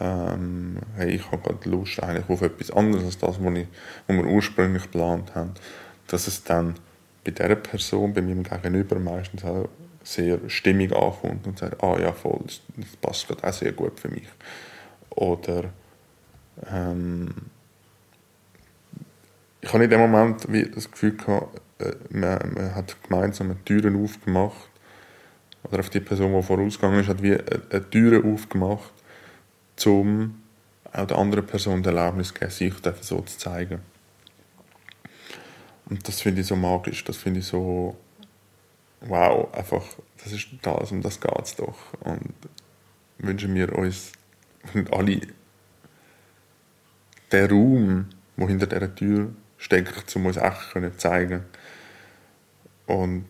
ähm, 0.00 0.78
hey, 0.96 1.10
ich 1.10 1.30
habe 1.30 1.42
gerade 1.42 1.68
Lust 1.68 2.02
eigentlich 2.02 2.28
auf 2.28 2.42
etwas 2.42 2.70
anderes 2.70 3.04
als 3.04 3.18
das, 3.18 3.42
was, 3.42 3.54
wir 3.54 4.26
ursprünglich 4.26 4.84
geplant 4.84 5.34
haben, 5.34 5.52
dass 6.06 6.26
es 6.26 6.44
dann 6.44 6.74
bei 7.24 7.30
dieser 7.30 7.56
Person, 7.56 8.14
bei 8.14 8.22
meinem 8.22 8.42
Gegenüber 8.42 8.98
meistens 8.98 9.44
auch 9.44 9.68
sehr 10.02 10.38
stimmig 10.48 10.94
ankommt 10.94 11.46
und 11.46 11.58
sagt, 11.58 11.82
ah 11.82 11.98
ja, 11.98 12.12
voll, 12.12 12.40
das, 12.44 12.60
das 12.76 12.96
passt 12.96 13.28
gerade 13.28 13.44
auch 13.44 13.52
sehr 13.52 13.72
gut 13.72 14.00
für 14.00 14.08
mich. 14.08 14.28
Oder 15.10 15.64
ähm, 16.70 17.28
ich 19.60 19.72
habe 19.72 19.84
in 19.84 19.90
dem 19.90 20.00
Moment 20.00 20.50
wie 20.50 20.64
das 20.64 20.90
Gefühl 20.90 21.16
gehabt, 21.16 21.60
äh, 21.78 21.92
man, 22.10 22.54
man 22.54 22.74
hat 22.74 22.96
gemeinsam 23.02 23.64
Türen 23.64 24.02
aufgemacht. 24.02 24.68
Oder 25.64 25.80
auf 25.80 25.90
die 25.90 26.00
Person, 26.00 26.34
die 26.34 26.42
vorausgegangen 26.42 27.00
ist, 27.00 27.08
hat 27.08 27.22
wie 27.22 27.34
eine 27.34 27.90
Tür 27.90 28.24
aufgemacht, 28.24 28.92
um 29.86 30.42
auch 30.92 31.06
der 31.06 31.18
anderen 31.18 31.46
Person 31.46 31.82
das 31.82 31.94
Erlebnis 31.94 32.28
zu 32.28 32.34
geben, 32.34 32.50
sich 32.50 32.74
so 33.02 33.20
zu 33.20 33.38
zeigen. 33.38 33.80
Und 35.86 36.06
das 36.06 36.20
finde 36.20 36.42
ich 36.42 36.46
so 36.46 36.56
magisch, 36.56 37.04
das 37.04 37.16
finde 37.16 37.40
ich 37.40 37.46
so, 37.46 37.96
wow, 39.00 39.52
einfach, 39.54 39.84
das 40.22 40.32
ist 40.32 40.48
das, 40.62 40.92
um 40.92 41.00
das 41.02 41.20
geht 41.20 41.42
es 41.42 41.56
doch. 41.56 41.78
Und 42.00 42.34
wünschen 43.18 43.54
wir 43.54 43.74
uns 43.76 44.12
alle 44.90 45.20
den 47.32 47.50
Raum, 47.50 48.06
der 48.36 48.48
hinter 48.48 48.66
dieser 48.66 48.94
Tür 48.94 49.30
steckt, 49.56 50.14
um 50.16 50.26
uns 50.26 50.38
zu 50.38 50.96
zeigen. 50.98 51.44
Und 52.86 53.26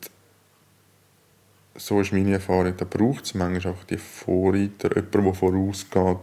so 1.78 2.00
ist 2.00 2.12
meine 2.12 2.32
Erfahrung, 2.32 2.76
da 2.76 2.84
braucht 2.84 3.24
es 3.24 3.34
manchmal 3.34 3.72
auch 3.72 3.84
die 3.84 3.98
Vorreiter, 3.98 4.94
jemanden, 4.94 5.22
der 5.22 5.34
vorausgeht, 5.34 6.18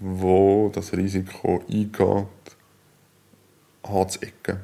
wo 0.00 0.70
das 0.72 0.92
Risiko 0.92 1.64
eingeht, 1.68 2.26
anzuecken. 3.82 4.60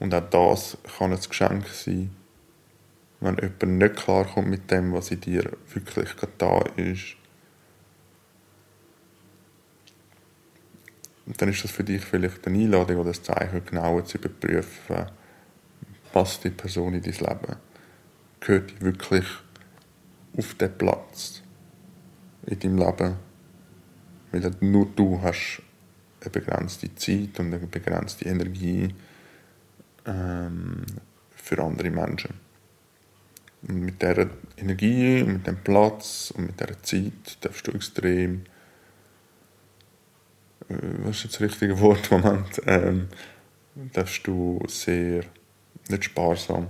Und 0.00 0.14
auch 0.14 0.30
das 0.30 0.76
kann 0.96 1.12
ein 1.12 1.20
Geschenk 1.20 1.66
sein, 1.68 2.10
wenn 3.20 3.36
jemand 3.36 3.62
nicht 3.62 3.96
klarkommt 3.96 4.48
mit 4.48 4.70
dem, 4.70 4.92
was 4.92 5.10
in 5.10 5.20
dir 5.20 5.50
wirklich 5.72 6.10
da 6.36 6.60
ist. 6.76 7.16
Und 11.26 11.40
dann 11.40 11.50
ist 11.50 11.62
das 11.62 11.70
für 11.70 11.84
dich 11.84 12.04
vielleicht 12.04 12.46
eine 12.46 12.58
Einladung 12.58 12.98
oder 12.98 13.10
ein 13.10 13.22
Zeichen, 13.22 13.64
genauer 13.66 14.04
zu 14.04 14.18
überprüfen, 14.18 15.06
passt 16.12 16.42
die 16.44 16.50
Person 16.50 16.94
in 16.94 17.02
dein 17.02 17.12
Leben? 17.12 17.67
Gehört 18.40 18.80
wirklich 18.80 19.26
auf 20.36 20.54
den 20.54 20.76
Platz 20.76 21.42
in 22.46 22.58
deinem 22.58 22.78
Leben? 22.78 23.16
Weil 24.30 24.50
nur 24.60 24.86
du 24.94 25.20
hast 25.22 25.62
eine 26.20 26.30
begrenzte 26.30 26.94
Zeit 26.94 27.38
und 27.38 27.54
eine 27.54 27.58
begrenzte 27.66 28.26
Energie 28.26 28.94
ähm, 30.06 30.84
für 31.30 31.62
andere 31.62 31.90
Menschen. 31.90 32.34
Und 33.62 33.80
mit 33.80 34.00
dieser 34.00 34.28
Energie, 34.56 35.24
mit 35.24 35.46
dem 35.46 35.56
Platz 35.62 36.32
und 36.36 36.46
mit 36.46 36.60
dieser 36.60 36.80
Zeit 36.82 37.38
darfst 37.40 37.66
du 37.66 37.72
extrem, 37.72 38.44
äh, 40.68 40.74
was 41.04 41.16
ist 41.16 41.24
jetzt 41.24 41.34
das 41.34 41.40
richtige 41.40 41.80
Wort, 41.80 42.08
Moment, 42.10 42.60
ähm, 42.66 43.08
darfst 43.92 44.26
du 44.26 44.60
sehr, 44.68 45.24
nicht 45.88 46.04
sparsam, 46.04 46.68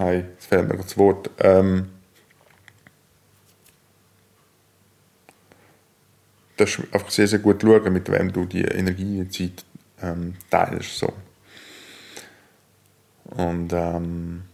Hi, 0.00 0.24
es 0.38 0.46
fehlt 0.46 0.66
mir 0.66 0.78
das 0.78 0.96
Wort, 0.96 1.28
ähm, 1.40 1.90
darfst 6.56 6.80
einfach 6.90 7.10
sehr, 7.10 7.28
sehr 7.28 7.40
gut 7.40 7.60
schauen, 7.60 7.92
mit 7.92 8.10
wem 8.10 8.32
du 8.32 8.46
die 8.46 8.62
Energie 8.62 9.20
und 9.20 9.30
Zeit 9.30 9.62
ähm, 10.00 10.36
teilst. 10.48 10.96
So. 10.96 11.12
Und 13.24 13.74
ähm, 13.74 14.44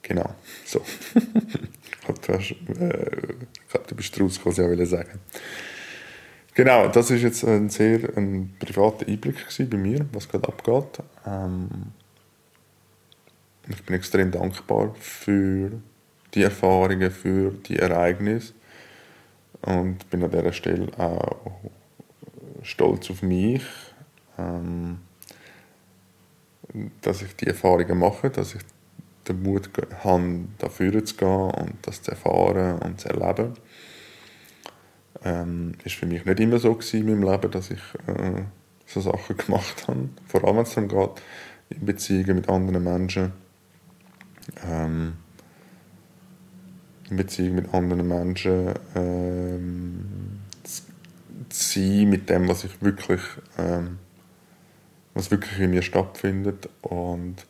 genau, 0.00 0.32
so. 0.64 0.80
ich 1.14 2.00
glaube, 2.02 2.20
du 3.88 3.94
bist 3.96 4.20
rausgekommen, 4.20 4.78
was 4.78 4.80
ich 4.80 4.90
sagen 4.90 5.18
Genau, 6.54 6.86
das 6.86 7.10
war 7.10 7.16
jetzt 7.16 7.44
ein 7.44 7.68
sehr 7.68 8.16
ein 8.16 8.54
privater 8.60 9.08
Einblick 9.08 9.44
bei 9.68 9.76
mir, 9.76 10.06
was 10.12 10.28
gerade 10.28 10.46
abgeht. 10.46 11.02
Ähm, 11.26 11.68
ich 13.68 13.82
bin 13.84 13.96
extrem 13.96 14.30
dankbar 14.30 14.94
für 14.98 15.72
die 16.34 16.42
Erfahrungen, 16.42 17.10
für 17.10 17.50
die 17.50 17.78
Ereignisse 17.78 18.54
und 19.62 20.08
bin 20.10 20.24
an 20.24 20.30
dieser 20.30 20.52
Stelle 20.52 20.88
auch 20.98 21.52
stolz 22.62 23.10
auf 23.10 23.22
mich, 23.22 23.62
ähm, 24.38 24.98
dass 27.00 27.22
ich 27.22 27.36
die 27.36 27.46
Erfahrungen 27.46 27.98
mache, 27.98 28.30
dass 28.30 28.54
ich 28.54 28.62
den 29.28 29.42
Mut 29.42 29.70
habe, 30.02 30.40
dafür 30.58 31.04
zu 31.04 31.16
gehen 31.16 31.28
und 31.28 31.74
das 31.82 32.02
zu 32.02 32.10
erfahren 32.10 32.78
und 32.78 33.00
zu 33.00 33.08
erleben. 33.08 33.54
Ähm, 35.24 35.74
ist 35.84 35.94
für 35.94 36.06
mich 36.06 36.24
nicht 36.24 36.40
immer 36.40 36.58
so 36.58 36.78
in 36.92 37.06
meinem 37.06 37.22
Leben, 37.22 37.50
dass 37.50 37.70
ich 37.70 37.80
äh, 38.08 38.42
so 38.86 39.00
Sachen 39.00 39.36
gemacht 39.46 39.86
habe. 39.86 40.08
Vor 40.26 40.44
allem, 40.44 40.56
wenn 40.56 40.62
es 40.64 40.74
darum 40.74 40.88
geht, 40.88 41.22
in 41.70 41.86
Beziehungen 41.86 42.36
mit 42.36 42.48
anderen 42.48 42.82
Menschen. 42.82 43.32
Ähm, 44.64 45.14
Beziehung 47.16 47.56
mit 47.56 47.74
anderen 47.74 48.08
Menschen 48.08 48.74
ähm, 48.94 50.40
zu, 50.64 50.82
sein 51.50 52.08
mit 52.08 52.28
dem, 52.30 52.48
was 52.48 52.64
ich 52.64 52.80
wirklich, 52.82 53.20
ähm, 53.58 53.98
was 55.14 55.30
wirklich 55.30 55.60
in 55.60 55.70
mir 55.70 55.82
stattfindet 55.82 56.68
und 56.82 57.46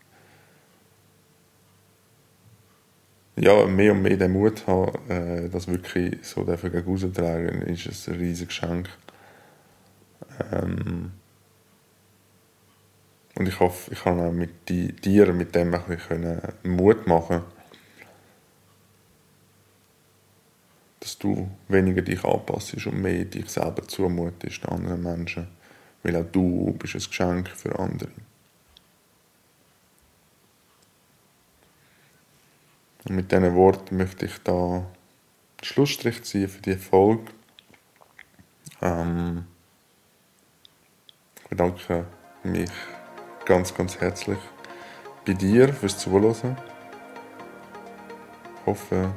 ja, 3.37 3.67
mehr 3.67 3.93
und 3.93 4.03
mehr 4.03 4.17
den 4.17 4.33
Mut 4.33 4.67
haben, 4.67 5.11
äh, 5.11 5.49
das 5.49 5.67
wirklich 5.67 6.19
so 6.23 6.45
gegen 6.45 6.79
rauszutragen, 6.79 7.63
ist 7.87 8.09
ein 8.09 8.17
riesiges 8.17 8.49
Geschenk. 8.49 8.89
Ähm, 10.53 11.13
und 13.35 13.49
ich 13.49 13.59
hoffe, 13.61 13.93
ich 13.93 14.03
kann 14.03 14.21
auch 14.21 14.33
mit 14.33 14.69
dir 14.69 15.33
mit 15.33 15.55
dem 15.55 15.75
ein 15.75 15.83
bisschen 15.87 16.41
Mut 16.65 17.07
machen 17.07 17.43
dass 21.03 21.19
du 21.19 21.51
weniger 21.67 22.01
dich 22.01 22.25
anpasst 22.25 22.87
und 22.87 23.03
mehr 23.03 23.25
dich 23.25 23.51
selber 23.51 23.87
zumutest 23.89 24.65
anderen 24.69 25.03
Menschen. 25.03 25.49
Weil 26.05 26.15
auch 26.15 26.31
du 26.31 26.73
bist 26.79 26.95
ein 26.95 27.01
Geschenk 27.01 27.49
für 27.49 27.77
andere. 27.77 28.13
Und 33.05 33.17
mit 33.17 33.33
diesen 33.33 33.55
Worten 33.57 33.97
möchte 33.97 34.27
ich 34.27 34.39
da 34.45 34.53
einen 34.53 34.87
Schlussstrich 35.61 36.23
ziehen 36.23 36.49
für 36.49 36.63
die 36.63 36.77
Folge. 36.77 37.33
Ähm, 38.81 39.45
ich 41.43 41.49
bedanke 41.49 42.07
mich 42.45 42.71
ganz, 43.45 43.75
ganz 43.75 43.99
herzlich 43.99 44.39
bei 45.25 45.33
dir 45.33 45.73
fürs 45.73 45.99
Zuhören. 45.99 46.57
Ich 48.61 48.67
hoffe, 48.67 49.13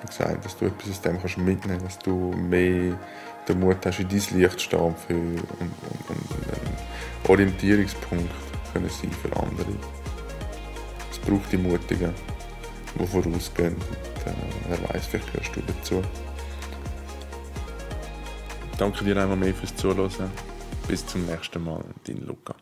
wie 0.00 0.06
gesagt, 0.06 0.44
dass 0.44 0.56
du 0.56 0.66
etwas 0.66 0.90
aus 0.90 1.00
dem 1.00 1.18
kannst 1.18 1.44
mitnehmen 1.44 1.78
kannst, 1.80 1.98
dass 1.98 2.04
du 2.04 2.32
mehr 2.32 2.98
den 3.48 3.60
Mut 3.60 3.84
hast, 3.84 4.00
in 4.00 4.08
dein 4.08 4.40
Licht 4.40 4.58
zu 4.58 4.64
stehen 4.64 4.94
für, 4.96 5.14
und, 5.14 5.40
und, 5.60 6.10
und 6.10 6.30
ein 6.30 7.30
Orientierungspunkt 7.30 8.30
können 8.72 8.88
sein 8.88 9.10
für 9.10 9.36
andere. 9.36 9.74
Es 11.10 11.18
braucht 11.18 11.52
die 11.52 11.58
Mutigen, 11.58 12.14
die 12.98 13.06
vorausgehen. 13.06 13.74
Und, 13.74 14.32
äh, 14.32 14.34
wer 14.68 14.94
weiß, 14.94 15.06
vielleicht 15.06 15.32
gehörst 15.32 15.56
du 15.56 15.60
dazu. 15.60 16.02
Danke 18.78 19.04
dir 19.04 19.16
einmal 19.16 19.36
mehr 19.36 19.54
fürs 19.54 19.74
Zuhören. 19.76 20.30
Bis 20.88 21.06
zum 21.06 21.26
nächsten 21.26 21.64
Mal, 21.64 21.82
dein 22.04 22.26
Luca. 22.26 22.54